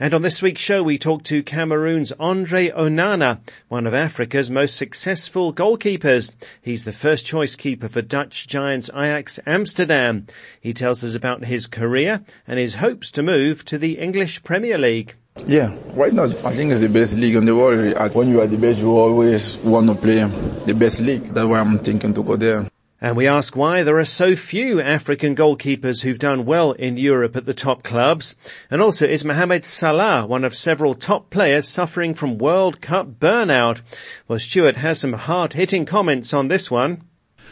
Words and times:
And 0.00 0.12
on 0.12 0.22
this 0.22 0.42
week's 0.42 0.60
show, 0.60 0.82
we 0.82 0.98
talk 0.98 1.22
to 1.24 1.44
Cameroon's 1.44 2.10
Andre 2.18 2.70
Onana, 2.70 3.38
one 3.68 3.86
of 3.86 3.94
Africa's 3.94 4.50
most 4.50 4.74
successful 4.74 5.54
goalkeepers. 5.54 6.34
He's 6.60 6.82
the 6.82 6.90
first 6.90 7.26
choice 7.26 7.54
keeper 7.54 7.88
for 7.88 8.02
Dutch 8.02 8.48
giants 8.48 8.90
Ajax 8.90 9.38
Amsterdam. 9.46 10.26
He 10.60 10.74
tells 10.74 11.04
us 11.04 11.14
about 11.14 11.44
his 11.44 11.68
career 11.68 12.24
and 12.44 12.58
his 12.58 12.74
hopes 12.74 13.12
to 13.12 13.22
move 13.22 13.64
to 13.66 13.78
the 13.78 13.98
English 13.98 14.42
Premier 14.42 14.78
League. 14.78 15.14
Yeah, 15.46 15.70
why 15.70 16.08
not? 16.08 16.44
I 16.44 16.56
think 16.56 16.72
it's 16.72 16.80
the 16.80 16.88
best 16.88 17.14
league 17.14 17.36
in 17.36 17.44
the 17.44 17.54
world. 17.54 18.14
When 18.14 18.28
you 18.28 18.40
are 18.40 18.48
the 18.48 18.58
best, 18.58 18.80
you 18.80 18.98
always 18.98 19.58
want 19.58 19.86
to 19.86 19.94
play 19.94 20.24
the 20.66 20.74
best 20.74 21.02
league. 21.02 21.32
That's 21.32 21.46
why 21.46 21.60
I'm 21.60 21.78
thinking 21.78 22.12
to 22.14 22.22
go 22.24 22.34
there. 22.34 22.68
And 23.04 23.18
we 23.18 23.26
ask 23.26 23.54
why 23.54 23.82
there 23.82 23.98
are 23.98 24.06
so 24.06 24.34
few 24.34 24.80
African 24.80 25.36
goalkeepers 25.36 26.00
who've 26.00 26.18
done 26.18 26.46
well 26.46 26.72
in 26.72 26.96
Europe 26.96 27.36
at 27.36 27.44
the 27.44 27.52
top 27.52 27.82
clubs. 27.82 28.34
And 28.70 28.80
also 28.80 29.06
is 29.06 29.26
Mohamed 29.26 29.66
Salah 29.66 30.24
one 30.24 30.42
of 30.42 30.56
several 30.56 30.94
top 30.94 31.28
players 31.28 31.68
suffering 31.68 32.14
from 32.14 32.38
World 32.38 32.80
Cup 32.80 33.20
burnout? 33.20 33.82
Well, 34.26 34.38
Stuart 34.38 34.78
has 34.78 35.00
some 35.00 35.12
hard-hitting 35.12 35.84
comments 35.84 36.32
on 36.32 36.48
this 36.48 36.70
one. 36.70 37.02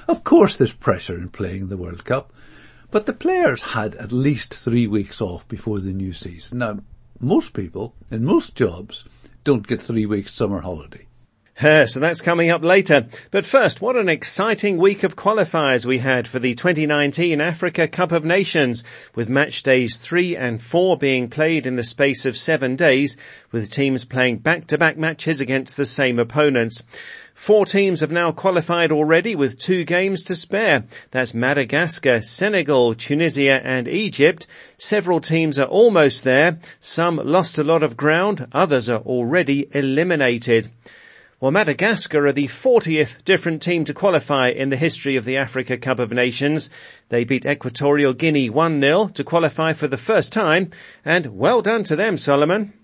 Of 0.09 0.25
course 0.25 0.57
there's 0.57 0.73
pressure 0.73 1.19
in 1.19 1.29
playing 1.29 1.69
the 1.69 1.77
World 1.77 2.07
Cup, 2.07 2.33
but 2.91 3.05
the 3.05 3.13
players 3.13 3.61
had 3.61 3.95
at 3.97 4.11
least 4.11 4.55
three 4.55 4.87
weeks 4.87 5.21
off 5.21 5.47
before 5.49 5.81
the 5.81 5.93
new 5.93 6.15
season. 6.15 6.61
Now, 6.61 6.79
most 7.21 7.53
people 7.53 7.95
in 8.11 8.25
most 8.25 8.57
jobs 8.57 9.05
don't 9.45 9.67
get 9.67 9.83
three 9.83 10.07
weeks 10.07 10.33
summer 10.33 10.63
holiday. 10.63 11.07
So 11.87 12.01
that's 12.01 12.23
coming 12.23 12.49
up 12.49 12.65
later. 12.65 13.07
But 13.31 13.45
first, 13.45 13.83
what 13.83 13.95
an 13.97 14.09
exciting 14.09 14.79
week 14.79 15.03
of 15.03 15.17
qualifiers 15.17 15.85
we 15.85 15.99
had 15.99 16.27
for 16.27 16.39
the 16.39 16.55
2019 16.55 17.43
Africa 17.43 17.87
Cup 17.87 18.11
of 18.11 18.25
Nations, 18.25 18.83
with 19.15 19.29
match 19.29 19.63
days 19.63 19.99
three 19.99 20.35
and 20.35 20.63
four 20.63 20.97
being 20.97 21.29
played 21.29 21.67
in 21.67 21.77
the 21.77 21.85
space 21.85 22.25
of 22.25 22.39
seven 22.39 22.75
days, 22.75 23.19
with 23.53 23.71
teams 23.71 24.07
playing 24.07 24.39
back-to-back 24.39 24.97
matches 24.97 25.43
against 25.43 25.77
the 25.77 25.85
same 25.85 26.19
opponents. 26.19 26.83
Four 27.35 27.67
teams 27.67 28.01
have 28.01 28.11
now 28.11 28.33
qualified 28.33 28.91
already 28.91 29.35
with 29.35 29.59
two 29.59 29.85
games 29.85 30.23
to 30.25 30.35
spare. 30.35 30.85
That's 31.11 31.35
Madagascar, 31.35 32.23
Senegal, 32.23 32.95
Tunisia 32.95 33.61
and 33.63 33.89
Egypt. 33.89 34.47
Several 34.79 35.21
teams 35.21 35.59
are 35.59 35.69
almost 35.69 36.25
there. 36.25 36.59
Some 36.81 37.17
lost 37.17 37.59
a 37.59 37.65
lot 37.65 37.83
of 37.83 37.97
ground. 37.97 38.47
Others 38.53 38.89
are 38.89 39.01
already 39.01 39.69
eliminated. 39.73 40.71
Well, 41.43 41.51
Madagascar 41.51 42.29
are 42.29 42.33
the 42.33 42.47
40th 42.47 43.25
different 43.25 43.63
team 43.63 43.85
to 43.87 43.93
qualify 43.93 44.51
in 44.51 44.69
the 44.69 44.77
history 44.77 45.17
of 45.17 45.25
the 45.25 45.39
Africa 45.39 45.77
Cup 45.77 45.99
of 45.99 46.13
Nations. 46.13 46.71
They 47.09 47.25
beat 47.25 47.45
Equatorial 47.45 48.13
Guinea 48.13 48.49
1-0 48.49 49.13
to 49.15 49.25
qualify 49.25 49.73
for 49.73 49.89
the 49.89 49.97
first 49.97 50.33
time, 50.33 50.71
and 51.05 51.37
well 51.37 51.61
done 51.61 51.83
to 51.83 51.97
them, 51.97 52.17
Solomon. 52.17 52.75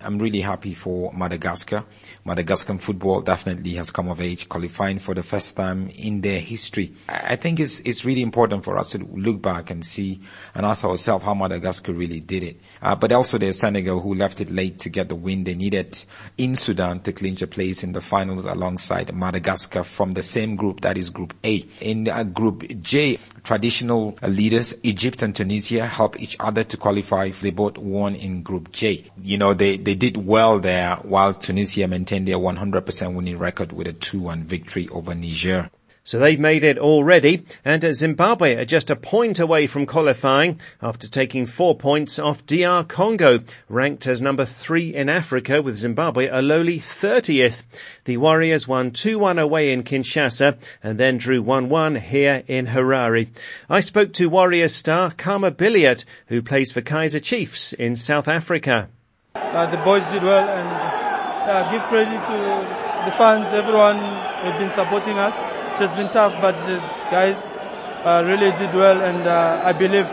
I'm 0.00 0.20
really 0.20 0.42
happy 0.42 0.74
for 0.74 1.12
Madagascar. 1.12 1.82
Madagascan 2.24 2.78
football 2.78 3.20
definitely 3.20 3.72
has 3.72 3.90
come 3.90 4.08
of 4.08 4.20
age, 4.20 4.48
qualifying 4.48 5.00
for 5.00 5.12
the 5.12 5.24
first 5.24 5.56
time 5.56 5.88
in 5.88 6.20
their 6.20 6.38
history. 6.38 6.94
I 7.08 7.34
think 7.34 7.58
it's, 7.58 7.80
it's 7.80 8.04
really 8.04 8.22
important 8.22 8.62
for 8.62 8.78
us 8.78 8.90
to 8.90 8.98
look 8.98 9.42
back 9.42 9.70
and 9.70 9.84
see 9.84 10.20
and 10.54 10.64
ask 10.64 10.84
ourselves 10.84 11.24
how 11.24 11.34
Madagascar 11.34 11.92
really 11.92 12.20
did 12.20 12.44
it. 12.44 12.60
Uh, 12.80 12.94
but 12.94 13.10
also 13.10 13.38
there's 13.38 13.58
Senegal 13.58 13.98
who 13.98 14.14
left 14.14 14.40
it 14.40 14.50
late 14.50 14.78
to 14.78 14.88
get 14.88 15.08
the 15.08 15.16
win 15.16 15.42
they 15.42 15.56
needed 15.56 16.04
in 16.36 16.54
Sudan 16.54 17.00
to 17.00 17.12
clinch 17.12 17.42
a 17.42 17.48
place 17.48 17.82
in 17.82 17.90
the 17.90 18.00
finals 18.00 18.44
alongside 18.44 19.12
Madagascar 19.12 19.82
from 19.82 20.14
the 20.14 20.22
same 20.22 20.54
group 20.54 20.82
that 20.82 20.96
is 20.96 21.10
Group 21.10 21.34
A. 21.42 21.66
In 21.80 22.06
uh, 22.06 22.22
Group 22.22 22.62
J, 22.82 23.18
traditional 23.42 24.16
leaders 24.22 24.76
Egypt 24.84 25.22
and 25.22 25.34
Tunisia 25.34 25.86
help 25.86 26.20
each 26.20 26.36
other 26.38 26.62
to 26.62 26.76
qualify. 26.76 27.24
If 27.24 27.40
they 27.40 27.50
both 27.50 27.78
won 27.78 28.14
in 28.14 28.42
Group 28.44 28.70
J. 28.70 29.10
You 29.20 29.38
know, 29.38 29.54
they 29.54 29.87
they 29.88 29.94
did 29.94 30.18
well 30.18 30.58
there 30.58 30.96
while 30.96 31.32
Tunisia 31.32 31.88
maintained 31.88 32.28
their 32.28 32.36
100% 32.36 33.14
winning 33.14 33.38
record 33.38 33.72
with 33.72 33.86
a 33.86 33.94
2-1 33.94 34.42
victory 34.42 34.86
over 34.90 35.14
Niger. 35.14 35.70
So 36.04 36.18
they've 36.18 36.38
made 36.38 36.62
it 36.62 36.76
already, 36.76 37.46
and 37.64 37.82
Zimbabwe 37.94 38.56
are 38.56 38.66
just 38.66 38.90
a 38.90 38.96
point 38.96 39.40
away 39.40 39.66
from 39.66 39.86
qualifying 39.86 40.60
after 40.82 41.08
taking 41.08 41.46
four 41.46 41.74
points 41.74 42.18
off 42.18 42.44
DR 42.44 42.84
Congo, 42.86 43.40
ranked 43.70 44.06
as 44.06 44.20
number 44.20 44.44
three 44.44 44.94
in 44.94 45.08
Africa 45.08 45.62
with 45.62 45.78
Zimbabwe 45.78 46.28
a 46.28 46.42
lowly 46.42 46.78
30th. 46.78 47.62
The 48.04 48.18
Warriors 48.18 48.68
won 48.68 48.90
2-1 48.90 49.40
away 49.40 49.72
in 49.72 49.84
Kinshasa 49.84 50.58
and 50.82 50.98
then 50.98 51.16
drew 51.16 51.42
1-1 51.42 51.98
here 51.98 52.42
in 52.46 52.66
Harare. 52.66 53.28
I 53.70 53.80
spoke 53.80 54.12
to 54.14 54.28
Warriors 54.28 54.74
star 54.74 55.12
Khama 55.12 55.52
Billiat, 55.52 56.04
who 56.26 56.42
plays 56.42 56.72
for 56.72 56.82
Kaizer 56.82 57.22
Chiefs 57.22 57.72
in 57.72 57.96
South 57.96 58.28
Africa. 58.28 58.90
Uh, 59.52 59.66
the 59.66 59.78
boys 59.78 60.02
did 60.12 60.22
well 60.22 60.48
and 60.48 60.68
uh, 61.48 61.70
give 61.72 61.82
credit 61.88 62.20
to 62.26 62.36
the 63.04 63.12
fans, 63.16 63.48
everyone 63.48 63.96
who 63.96 64.50
have 64.50 64.58
been 64.58 64.70
supporting 64.70 65.18
us. 65.18 65.34
It 65.74 65.88
has 65.88 65.92
been 65.96 66.10
tough, 66.10 66.32
but 66.40 66.56
uh, 66.56 66.78
guys 67.10 67.36
uh, 68.04 68.22
really 68.26 68.50
did 68.58 68.74
well, 68.74 69.00
and 69.00 69.26
uh, 69.26 69.62
I 69.64 69.72
believe 69.72 70.06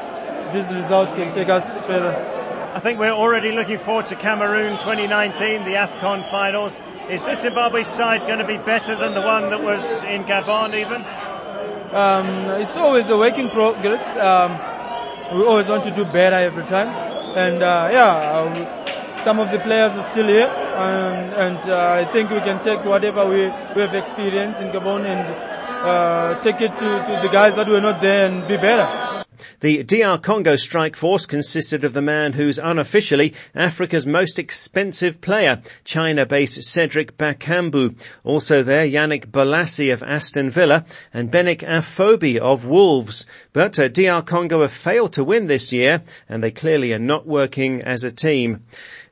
this 0.54 0.72
result 0.72 1.16
can 1.16 1.34
take 1.34 1.50
us 1.50 1.86
further. 1.86 2.14
I 2.74 2.80
think 2.80 3.00
we're 3.00 3.12
already 3.12 3.52
looking 3.52 3.80
forward 3.80 4.08
to 4.08 4.16
Cameroon 4.16 4.78
2019, 4.80 5.64
the 5.66 5.76
AFCON 5.76 6.30
finals. 6.30 6.80
Is 7.10 7.24
this 7.24 7.42
Zimbabwe 7.42 7.84
side 7.84 8.22
going 8.28 8.40
to 8.40 8.48
be 8.48 8.58
better 8.58 8.96
than 8.96 9.14
the 9.14 9.22
one 9.22 9.50
that 9.50 9.62
was 9.62 10.04
in 10.04 10.24
Gabon 10.24 10.74
even? 10.74 11.06
Um, 11.96 12.28
it's 12.62 12.76
always 12.76 13.08
a 13.10 13.18
work 13.18 13.38
in 13.38 13.50
progress. 13.50 14.06
Um, 14.18 14.52
we 15.38 15.46
always 15.46 15.68
want 15.68 15.84
to 15.86 15.92
do 15.92 16.04
better 16.06 16.36
every 16.36 16.64
time. 16.64 16.90
And 17.38 17.64
uh, 17.64 17.90
yeah, 17.92 18.76
some 19.26 19.40
of 19.40 19.52
the 19.52 19.58
players 19.58 19.92
are 19.98 20.12
still 20.12 20.28
here. 20.28 20.48
And, 20.78 21.34
and 21.34 21.58
uh, 21.70 22.00
I 22.02 22.06
think 22.14 22.30
we 22.30 22.40
can 22.42 22.62
take 22.62 22.86
whatever 22.86 23.28
we, 23.28 23.42
we 23.76 23.82
have 23.82 23.96
experienced 23.96 24.62
in 24.62 24.70
Gabon 24.70 25.04
and 25.06 25.26
uh, 25.84 26.40
take 26.42 26.62
it 26.62 26.72
to, 26.78 26.90
to 27.08 27.20
the 27.24 27.30
guys 27.34 27.56
that 27.56 27.68
were 27.68 27.82
not 27.82 28.02
there 28.02 28.28
and 28.28 28.48
be 28.48 28.56
better. 28.58 29.15
The 29.60 29.84
DR 29.84 30.18
Congo 30.18 30.56
strike 30.56 30.96
force 30.96 31.26
consisted 31.26 31.84
of 31.84 31.94
the 31.94 32.02
man 32.02 32.34
who's 32.34 32.58
unofficially 32.58 33.34
Africa's 33.54 34.08
most 34.08 34.40
expensive 34.40 35.22
player, 35.22 35.62
China-based 35.84 36.64
Cedric 36.64 37.18
Bakambu. 37.18 38.00
Also 38.24 38.64
there, 38.64 38.86
Yannick 38.86 39.28
Bolasie 39.28 39.94
of 39.94 40.04
Aston 40.04 40.50
Villa 40.50 40.86
and 41.14 41.32
Benik 41.32 41.62
Afobe 41.62 42.38
of 42.38 42.66
Wolves. 42.66 43.26
But 43.54 43.80
uh, 43.80 43.88
DR 43.88 44.22
Congo 44.22 44.62
have 44.62 44.72
failed 44.72 45.14
to 45.14 45.24
win 45.24 45.48
this 45.48 45.72
year 45.72 46.04
and 46.30 46.44
they 46.44 46.52
clearly 46.52 46.94
are 46.94 47.00
not 47.00 47.28
working 47.28 47.82
as 47.82 48.04
a 48.04 48.12
team. 48.12 48.64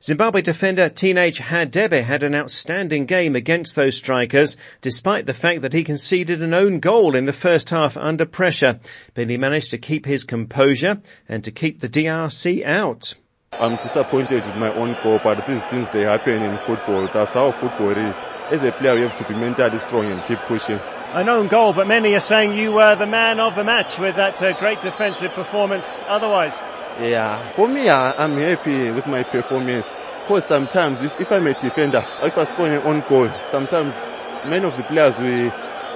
Zimbabwe 0.04 0.42
defender 0.42 0.90
Teenage 0.90 1.40
Hadebe 1.40 2.02
had 2.02 2.22
an 2.22 2.34
outstanding 2.34 3.06
game 3.06 3.34
against 3.34 3.74
those 3.74 3.96
strikers, 3.96 4.58
despite 4.82 5.24
the 5.24 5.32
fact 5.32 5.62
that 5.62 5.72
he 5.72 5.82
conceded 5.82 6.42
an 6.42 6.52
own 6.52 6.78
goal 6.78 7.16
in 7.16 7.24
the 7.24 7.32
first 7.32 7.70
half 7.70 7.96
under 7.96 8.26
pressure. 8.26 8.80
But 9.14 9.30
he 9.30 9.38
managed 9.38 9.70
to 9.70 9.78
keep 9.78 10.04
his 10.04 10.23
composure 10.24 11.00
and 11.28 11.44
to 11.44 11.50
keep 11.50 11.80
the 11.80 11.88
DRC 11.88 12.64
out. 12.64 13.14
I'm 13.58 13.76
disappointed 13.76 14.46
with 14.46 14.56
my 14.56 14.68
own 14.70 14.94
goal, 14.94 15.20
but 15.20 15.44
these 15.46 15.62
things 15.62 15.88
they 15.90 16.02
happen 16.02 16.42
in 16.42 16.58
football. 16.58 17.06
That's 17.06 17.34
how 17.34 17.52
football 17.52 17.96
is. 17.96 18.24
As 18.50 18.64
a 18.64 18.72
player, 18.72 18.96
you 18.96 19.04
have 19.04 19.14
to 19.16 19.24
be 19.24 19.34
mentally 19.34 19.78
strong 19.78 20.10
and 20.10 20.24
keep 20.24 20.44
pushing. 20.44 20.82
An 21.12 21.28
own 21.28 21.46
goal, 21.46 21.72
but 21.72 21.86
many 21.86 22.14
are 22.14 22.20
saying 22.20 22.54
you 22.54 22.72
were 22.72 22.96
the 22.96 23.06
man 23.06 23.38
of 23.38 23.54
the 23.54 23.62
match 23.62 23.98
with 24.00 24.16
that 24.16 24.42
uh, 24.42 24.52
great 24.54 24.80
defensive 24.80 25.32
performance. 25.32 26.02
Otherwise. 26.08 26.64
Yeah, 26.96 27.48
for 27.50 27.68
me, 27.68 27.88
I'm 27.88 28.36
happy 28.36 28.90
with 28.90 29.06
my 29.06 29.22
performance. 29.24 29.96
Because 30.22 30.46
sometimes, 30.46 31.02
if, 31.02 31.18
if 31.20 31.30
I'm 31.30 31.46
a 31.46 31.54
defender, 31.54 32.06
if 32.22 32.38
I 32.38 32.44
score 32.44 32.68
an 32.68 32.80
own 32.84 33.02
goal, 33.02 33.30
sometimes 33.42 34.14
many 34.42 34.64
of 34.66 34.76
the 34.76 34.84
players 34.84 35.18
will 35.18 35.52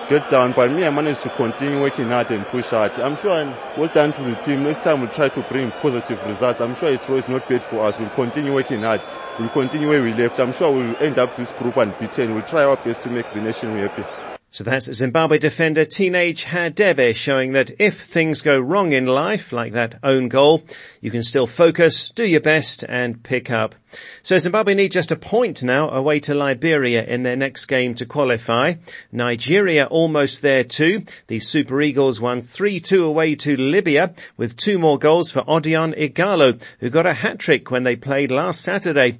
get 0.09 0.29
down. 0.31 0.53
But 0.53 0.71
me, 0.73 0.87
I 0.87 0.91
managed 0.91 1.23
to 1.23 1.31
continue 1.31 1.81
working 1.81 2.09
hard 2.09 2.31
and 2.31 2.47
push 2.49 2.71
hard. 2.71 2.99
I'm 2.99 3.17
sure 3.17 3.33
I'm 3.33 3.55
well 3.77 3.89
done 3.89 4.13
to 4.15 4.23
the 4.23 4.37
team. 4.37 4.63
Next 4.65 4.81
time 4.81 5.01
we'll 5.01 5.11
try 5.11 5.29
to 5.29 5.43
bring 5.43 5.71
positive 5.73 6.25
results. 6.25 6.61
I'm 6.61 6.75
sure 6.75 6.97
draw 6.97 7.17
is 7.17 7.29
not 7.29 7.47
bad 7.47 7.63
for 7.63 7.85
us. 7.87 7.99
We'll 7.99 8.11
continue 8.11 8.55
working 8.55 8.83
hard. 8.83 9.03
We'll 9.39 9.51
continue 9.51 9.89
where 9.89 10.03
we 10.03 10.15
left. 10.15 10.41
I'm 10.41 10.53
sure 10.53 10.73
we'll 10.73 10.97
end 11.01 11.19
up 11.19 11.35
this 11.37 11.53
group 11.53 11.77
unbeaten. 11.77 12.35
We'll 12.35 12.43
try 12.43 12.65
our 12.65 12.77
best 12.77 13.03
to 13.05 13.11
make 13.11 13.31
the 13.33 13.41
nation 13.41 13.77
happy. 13.79 14.05
So 14.51 14.65
that's 14.65 14.91
Zimbabwe 14.95 15.37
defender 15.37 15.85
Teenage 15.85 16.47
Hadebe 16.47 17.15
showing 17.15 17.53
that 17.53 17.71
if 17.79 18.01
things 18.01 18.41
go 18.41 18.59
wrong 18.59 18.93
in 18.93 19.05
life, 19.05 19.53
like 19.53 19.75
that 19.75 19.99
own 20.03 20.29
goal, 20.29 20.63
you 21.03 21.11
can 21.11 21.23
still 21.23 21.47
focus, 21.47 22.11
do 22.11 22.25
your 22.25 22.41
best 22.41 22.83
and 22.89 23.23
pick 23.23 23.51
up. 23.51 23.75
So 24.23 24.39
Zimbabwe 24.39 24.73
need 24.73 24.93
just 24.93 25.13
a 25.13 25.17
point 25.17 25.63
now 25.63 25.91
away 25.91 26.21
to 26.21 26.35
Liberia 26.35 27.05
in 27.05 27.25
their 27.25 27.37
next 27.37 27.67
game 27.67 27.95
to 27.97 28.07
qualify. 28.07 28.75
Nigeria 29.13 29.85
almost 29.85 30.41
there 30.41 30.65
too. 30.65 31.05
The 31.27 31.41
Super 31.41 31.83
Eagles 31.83 32.19
won 32.19 32.41
3-2 32.41 33.05
away 33.05 33.35
to 33.37 33.55
Libya 33.55 34.15
with 34.39 34.57
two 34.57 34.79
more 34.79 34.99
goals 34.99 35.31
for 35.31 35.43
Odion 35.43 35.95
Ighalo, 35.95 36.63
who 36.81 36.89
got 36.89 37.07
a 37.07 37.15
hat-trick 37.15 37.71
when 37.71 37.83
they 37.83 37.97
played 37.97 38.31
last 38.31 38.63
Saturday. 38.63 39.19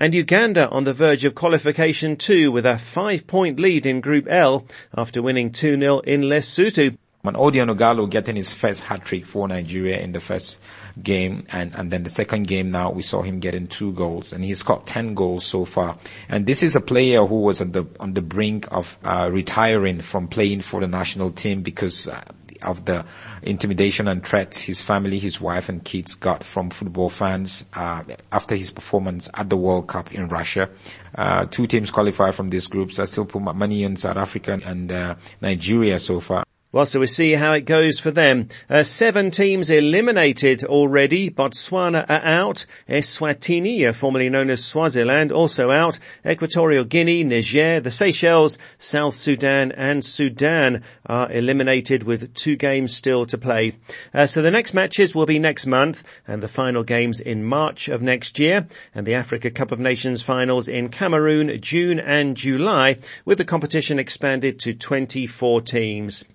And 0.00 0.14
Uganda 0.14 0.66
on 0.70 0.84
the 0.84 0.94
verge 0.94 1.26
of 1.26 1.34
qualification 1.34 2.16
too 2.16 2.50
with 2.50 2.64
a 2.64 2.78
five-point 2.78 3.60
lead 3.60 3.84
in 3.84 4.00
Group 4.00 4.26
L 4.30 4.64
after 4.96 5.20
winning 5.20 5.50
2-0 5.50 6.02
in 6.04 6.22
Lesotho. 6.22 6.96
And 7.22 7.36
Odion 7.36 7.68
Ighalo 7.68 8.08
getting 8.08 8.34
his 8.34 8.54
first 8.54 8.80
hat 8.80 9.04
trick 9.04 9.26
for 9.26 9.46
Nigeria 9.46 10.00
in 10.00 10.12
the 10.12 10.20
first 10.20 10.58
game, 11.02 11.44
and 11.52 11.74
and 11.74 11.90
then 11.90 12.02
the 12.02 12.08
second 12.08 12.46
game 12.46 12.70
now 12.70 12.92
we 12.92 13.02
saw 13.02 13.20
him 13.20 13.40
getting 13.40 13.66
two 13.66 13.92
goals, 13.92 14.32
and 14.32 14.42
he's 14.42 14.62
got 14.62 14.86
ten 14.86 15.12
goals 15.12 15.44
so 15.44 15.66
far. 15.66 15.98
And 16.30 16.46
this 16.46 16.62
is 16.62 16.76
a 16.76 16.80
player 16.80 17.26
who 17.26 17.42
was 17.42 17.60
on 17.60 17.72
the 17.72 17.84
on 18.00 18.14
the 18.14 18.22
brink 18.22 18.68
of 18.72 18.96
uh, 19.04 19.28
retiring 19.30 20.00
from 20.00 20.28
playing 20.28 20.62
for 20.62 20.80
the 20.80 20.88
national 20.88 21.30
team 21.30 21.60
because. 21.60 22.08
Uh, 22.08 22.22
of 22.62 22.84
the 22.84 23.04
intimidation 23.42 24.08
and 24.08 24.24
threats 24.24 24.60
his 24.62 24.80
family, 24.80 25.18
his 25.18 25.40
wife 25.40 25.68
and 25.68 25.84
kids 25.84 26.14
got 26.14 26.44
from 26.44 26.70
football 26.70 27.08
fans 27.08 27.64
uh, 27.74 28.02
after 28.32 28.54
his 28.54 28.70
performance 28.70 29.28
at 29.34 29.48
the 29.50 29.56
World 29.56 29.86
Cup 29.88 30.12
in 30.14 30.28
Russia. 30.28 30.68
Uh, 31.14 31.46
two 31.46 31.66
teams 31.66 31.90
qualify 31.90 32.30
from 32.30 32.50
these 32.50 32.66
groups. 32.66 32.98
I 32.98 33.04
still 33.04 33.26
put 33.26 33.42
my 33.42 33.52
money 33.52 33.84
on 33.84 33.96
South 33.96 34.16
Africa 34.16 34.60
and 34.64 34.90
uh, 34.92 35.14
Nigeria 35.40 35.98
so 35.98 36.20
far. 36.20 36.44
Well, 36.72 36.86
so 36.86 37.00
we 37.00 37.08
see 37.08 37.32
how 37.32 37.54
it 37.54 37.62
goes 37.62 37.98
for 37.98 38.12
them. 38.12 38.46
Uh, 38.68 38.84
seven 38.84 39.32
teams 39.32 39.70
eliminated 39.70 40.62
already. 40.62 41.28
Botswana 41.28 42.08
are 42.08 42.24
out. 42.24 42.64
Eswatini, 42.88 43.88
uh, 43.88 43.92
formerly 43.92 44.30
known 44.30 44.50
as 44.50 44.64
Swaziland, 44.64 45.32
also 45.32 45.72
out. 45.72 45.98
Equatorial 46.24 46.84
Guinea, 46.84 47.24
Niger, 47.24 47.80
the 47.80 47.90
Seychelles, 47.90 48.56
South 48.78 49.16
Sudan 49.16 49.72
and 49.72 50.04
Sudan 50.04 50.84
are 51.06 51.28
eliminated 51.32 52.04
with 52.04 52.32
two 52.34 52.54
games 52.54 52.94
still 52.94 53.26
to 53.26 53.36
play. 53.36 53.72
Uh, 54.14 54.26
so 54.26 54.40
the 54.40 54.52
next 54.52 54.72
matches 54.72 55.12
will 55.12 55.26
be 55.26 55.40
next 55.40 55.66
month 55.66 56.04
and 56.28 56.40
the 56.40 56.46
final 56.46 56.84
games 56.84 57.18
in 57.18 57.42
March 57.42 57.88
of 57.88 58.00
next 58.00 58.38
year 58.38 58.68
and 58.94 59.04
the 59.04 59.14
Africa 59.14 59.50
Cup 59.50 59.72
of 59.72 59.80
Nations 59.80 60.22
finals 60.22 60.68
in 60.68 60.88
Cameroon, 60.88 61.60
June 61.60 61.98
and 61.98 62.36
July 62.36 62.98
with 63.24 63.38
the 63.38 63.44
competition 63.44 63.98
expanded 63.98 64.60
to 64.60 64.72
24 64.72 65.62
teams. 65.62 66.26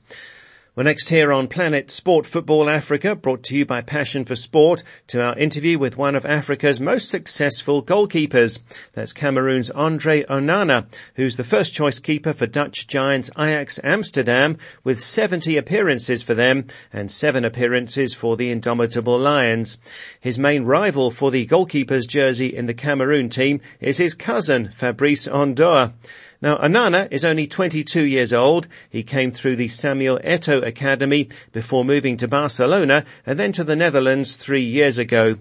We're 0.76 0.84
next 0.84 1.08
here 1.08 1.32
on 1.32 1.48
Planet 1.48 1.90
Sport 1.90 2.26
Football 2.26 2.70
Africa, 2.70 3.16
brought 3.16 3.44
to 3.44 3.58
you 3.58 3.66
by 3.66 3.80
Passion 3.80 4.26
for 4.26 4.36
Sport, 4.36 4.84
to 5.08 5.22
our 5.22 5.38
interview 5.38 5.80
with 5.80 5.96
one 5.96 6.16
of 6.16 6.26
Africa's 6.26 6.82
most 6.82 7.08
successful 7.08 7.82
goalkeepers. 7.82 8.62
That's 8.92 9.14
Cameroon's 9.14 9.70
Andre 9.70 10.24
Onana, 10.24 10.88
who's 11.16 11.38
the 11.38 11.46
first 11.46 11.74
choice 11.74 12.00
keeper 12.00 12.34
for 12.34 12.46
Dutch 12.46 12.88
giants 12.88 13.32
Ajax 13.40 13.80
Amsterdam, 13.86 14.58
with 14.84 15.00
70 15.00 15.56
appearances 15.56 16.22
for 16.22 16.34
them 16.34 16.66
and 16.92 17.10
seven 17.10 17.46
appearances 17.46 18.14
for 18.14 18.36
the 18.36 18.52
Indomitable 18.52 19.18
Lions. 19.18 19.78
His 20.20 20.38
main 20.38 20.66
rival 20.66 21.10
for 21.10 21.32
the 21.32 21.46
goalkeeper's 21.46 22.06
jersey 22.06 22.54
in 22.54 22.66
the 22.66 22.74
Cameroon 22.74 23.30
team 23.30 23.62
is 23.80 23.98
his 23.98 24.14
cousin, 24.14 24.72
Fabrice 24.72 25.26
Ondoa. 25.26 25.94
Now, 26.42 26.58
Onana 26.58 27.08
is 27.12 27.24
only 27.24 27.48
22 27.48 28.04
years 28.04 28.34
old. 28.34 28.68
He 28.90 29.04
came 29.04 29.32
through 29.32 29.56
the 29.56 29.68
Samuel 29.68 30.20
Eto'o 30.24 30.66
Academy 30.66 31.30
before 31.52 31.86
moving 31.86 32.18
to 32.18 32.28
Barcelona 32.28 33.06
and 33.26 33.40
then 33.40 33.52
to 33.54 33.64
the 33.64 33.76
Netherlands 33.76 34.36
three 34.36 34.64
years 34.64 34.98
ago. 34.98 35.38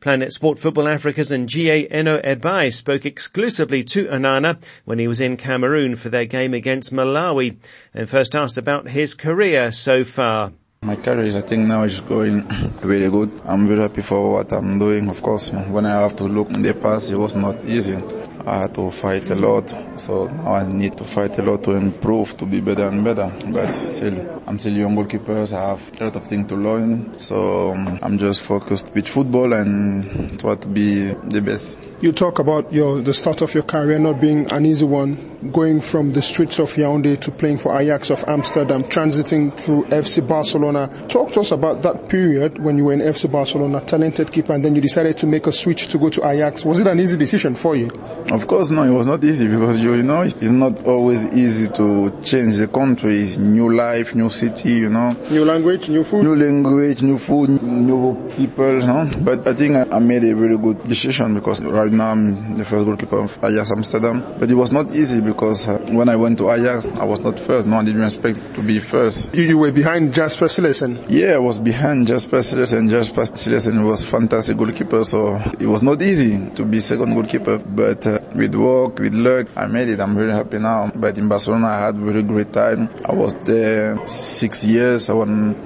Planet 0.00 0.34
Sport 0.34 0.58
Football 0.58 0.88
Africa's 0.88 1.32
and 1.32 1.48
G.A. 1.48 1.86
Eno 1.86 2.20
Ebai 2.20 2.70
spoke 2.70 3.06
exclusively 3.06 3.82
to 3.84 4.04
Onana 4.08 4.62
when 4.84 4.98
he 4.98 5.08
was 5.08 5.18
in 5.18 5.38
Cameroon 5.38 5.96
for 5.96 6.10
their 6.10 6.26
game 6.26 6.52
against 6.52 6.92
Malawi 6.92 7.56
and 7.94 8.06
first 8.06 8.36
asked 8.36 8.58
about 8.58 8.88
his 8.88 9.14
career 9.14 9.72
so 9.72 10.04
far. 10.04 10.52
My 10.82 10.96
career 10.96 11.20
is, 11.20 11.36
I 11.36 11.40
think 11.40 11.66
now 11.66 11.84
is 11.84 12.00
going 12.00 12.46
really 12.82 13.08
good. 13.08 13.30
I'm 13.46 13.66
very 13.66 13.80
happy 13.80 14.02
for 14.02 14.32
what 14.32 14.52
I'm 14.52 14.78
doing. 14.78 15.08
Of 15.08 15.22
course, 15.22 15.50
when 15.50 15.86
I 15.86 16.02
have 16.02 16.16
to 16.16 16.24
look 16.24 16.50
in 16.50 16.60
the 16.60 16.74
past, 16.74 17.10
it 17.10 17.16
was 17.16 17.34
not 17.34 17.64
easy. 17.64 17.96
I 18.46 18.58
had 18.58 18.74
to 18.74 18.90
fight 18.90 19.30
a 19.30 19.34
lot, 19.34 19.74
so 19.98 20.26
now 20.26 20.54
I 20.54 20.66
need 20.70 20.96
to 20.98 21.04
fight 21.04 21.38
a 21.38 21.42
lot 21.42 21.62
to 21.64 21.72
improve, 21.72 22.36
to 22.36 22.44
be 22.44 22.60
better 22.60 22.88
and 22.88 23.02
better. 23.02 23.32
But 23.46 23.72
still, 23.72 24.42
I'm 24.46 24.58
still 24.58 24.74
young 24.74 24.94
goalkeeper, 24.94 25.46
I 25.50 25.68
have 25.70 25.92
a 26.00 26.04
lot 26.04 26.16
of 26.16 26.26
things 26.26 26.48
to 26.48 26.56
learn. 26.56 27.18
So 27.18 27.72
um, 27.72 27.98
I'm 28.02 28.18
just 28.18 28.42
focused 28.42 28.94
with 28.94 29.08
football 29.08 29.52
and 29.54 30.38
try 30.38 30.56
to 30.56 30.68
be 30.68 31.12
the 31.12 31.40
best. 31.40 31.78
You 32.00 32.12
talk 32.12 32.38
about 32.38 32.72
your 32.72 33.00
the 33.00 33.14
start 33.14 33.40
of 33.40 33.54
your 33.54 33.62
career 33.62 33.98
not 33.98 34.20
being 34.20 34.50
an 34.52 34.66
easy 34.66 34.84
one, 34.84 35.16
going 35.52 35.80
from 35.80 36.12
the 36.12 36.22
streets 36.22 36.58
of 36.58 36.70
Yaoundé 36.70 37.20
to 37.20 37.30
playing 37.30 37.58
for 37.58 37.78
Ajax 37.78 38.10
of 38.10 38.24
Amsterdam, 38.26 38.82
transiting 38.82 39.52
through 39.52 39.84
FC 39.86 40.26
Barcelona. 40.26 40.88
Talk 41.08 41.32
to 41.32 41.40
us 41.40 41.50
about 41.52 41.82
that 41.82 42.08
period 42.08 42.58
when 42.58 42.78
you 42.78 42.84
were 42.86 42.92
in 42.92 43.00
FC 43.00 43.30
Barcelona, 43.30 43.80
talented 43.80 44.32
keeper, 44.32 44.52
and 44.52 44.64
then 44.64 44.74
you 44.74 44.80
decided 44.80 45.18
to 45.18 45.26
make 45.26 45.46
a 45.46 45.52
switch 45.52 45.88
to 45.88 45.98
go 45.98 46.08
to 46.10 46.26
Ajax. 46.26 46.64
Was 46.64 46.80
it 46.80 46.86
an 46.86 47.00
easy 47.00 47.16
decision 47.16 47.54
for 47.54 47.76
you? 47.76 47.90
Of 48.30 48.46
course, 48.46 48.70
no, 48.70 48.82
it 48.82 48.90
was 48.90 49.06
not 49.06 49.22
easy 49.22 49.46
because 49.48 49.78
you, 49.82 50.02
know 50.02 50.22
it's 50.22 50.40
not 50.42 50.86
always 50.86 51.26
easy 51.34 51.68
to 51.74 52.10
change 52.22 52.56
the 52.56 52.68
country, 52.68 53.36
new 53.38 53.72
life, 53.74 54.14
new 54.14 54.30
city, 54.30 54.70
you 54.70 54.90
know. 54.90 55.12
New 55.30 55.44
language, 55.44 55.88
new 55.88 56.04
food. 56.04 56.22
New 56.24 56.36
language, 56.36 57.02
new 57.02 57.18
food, 57.18 57.62
new 57.62 58.28
people, 58.30 58.80
you 58.80 58.86
know. 58.86 59.10
But 59.20 59.46
I 59.46 59.54
think 59.54 59.76
I, 59.76 59.96
I 59.96 59.98
made 59.98 60.24
a 60.24 60.34
very 60.34 60.56
good 60.56 60.82
decision 60.88 61.34
because 61.34 61.62
right 61.62 61.92
now 61.92 62.12
I'm 62.12 62.56
the 62.56 62.64
first 62.64 62.86
goalkeeper 62.86 63.20
of 63.20 63.38
Ajax 63.44 63.70
Amsterdam. 63.70 64.24
But 64.38 64.50
it 64.50 64.54
was 64.54 64.72
not 64.72 64.94
easy 64.94 65.20
because 65.34 65.68
uh, 65.68 65.78
when 65.90 66.08
I 66.08 66.16
went 66.16 66.38
to 66.38 66.50
Ajax, 66.50 66.86
I 66.86 67.04
was 67.04 67.20
not 67.20 67.38
first. 67.38 67.66
No, 67.66 67.76
I 67.76 67.84
didn't 67.84 68.04
expect 68.04 68.54
to 68.54 68.62
be 68.62 68.78
first. 68.78 69.34
You, 69.34 69.42
you 69.42 69.58
were 69.58 69.72
behind 69.72 70.14
Jasper 70.14 70.46
Cillessen. 70.46 71.04
Yeah, 71.08 71.34
I 71.34 71.38
was 71.38 71.58
behind 71.58 72.06
Jasper 72.06 72.38
Cillessen. 72.38 72.88
Jasper 72.88 73.22
Cillessen 73.22 73.84
was 73.84 74.04
fantastic 74.04 74.56
goalkeeper, 74.56 75.04
so 75.04 75.36
it 75.58 75.66
was 75.66 75.82
not 75.82 76.00
easy 76.02 76.50
to 76.50 76.64
be 76.64 76.80
second 76.80 77.14
goalkeeper. 77.14 77.58
But 77.58 78.06
uh, 78.06 78.20
with 78.34 78.54
work, 78.54 78.98
with 79.00 79.14
luck, 79.14 79.48
I 79.56 79.66
made 79.66 79.88
it. 79.88 80.00
I'm 80.00 80.14
very 80.14 80.30
happy 80.30 80.58
now. 80.58 80.92
But 80.94 81.18
in 81.18 81.28
Barcelona, 81.28 81.66
I 81.66 81.80
had 81.86 81.96
a 81.96 81.98
very 81.98 82.22
great 82.22 82.52
time. 82.52 82.88
I 83.04 83.12
was 83.12 83.34
there 83.38 83.98
six 84.06 84.64
years. 84.64 85.10
I 85.10 85.14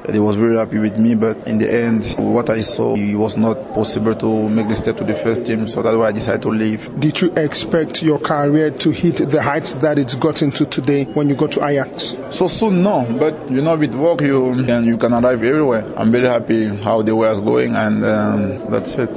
they 0.09 0.19
was 0.19 0.37
very 0.37 0.57
happy 0.57 0.79
with 0.79 0.99
me. 0.99 1.15
But 1.15 1.47
in 1.47 1.59
the 1.59 1.73
end, 1.73 2.15
what 2.19 2.49
I 2.49 2.63
saw, 2.63 2.97
it 2.97 3.15
was 3.15 3.37
not 3.37 3.57
possible 3.75 4.15
to 4.15 4.49
make 4.49 4.69
the 4.69 4.77
step 4.77 4.97
to 4.97 5.05
the 5.05 5.15
first 5.15 5.45
team. 5.45 5.69
So 5.69 5.83
that's 5.83 5.97
why 5.97 6.09
I 6.09 6.13
decided 6.13 6.43
to 6.43 6.49
leave. 6.49 6.99
Did 6.99 7.21
you 7.21 7.33
expect 7.35 8.03
your 8.03 8.19
career 8.19 8.71
to 8.71 8.91
hit 8.91 9.17
the 9.17 9.43
that 9.67 9.99
it's 9.99 10.15
gotten 10.15 10.51
to 10.53 10.67
today 10.67 11.05
when 11.05 11.29
you 11.29 11.35
go 11.35 11.47
to 11.47 11.65
Ajax? 11.65 12.15
So 12.31 12.49
soon, 12.49 12.83
no. 12.83 13.07
But 13.19 13.51
you 13.51 13.63
know, 13.63 13.77
with 13.77 13.95
work, 13.95 14.21
you 14.23 14.65
can, 14.65 14.85
you 14.85 14.97
can 14.97 15.13
arrive 15.13 15.43
everywhere. 15.43 15.85
I'm 15.97 16.11
very 16.11 16.29
happy 16.29 16.67
how 16.67 17.03
the 17.03 17.15
way 17.15 17.31
is 17.31 17.41
going 17.41 17.75
and 17.77 18.05
um, 18.05 18.71
that's 18.71 18.95
it. 18.97 19.11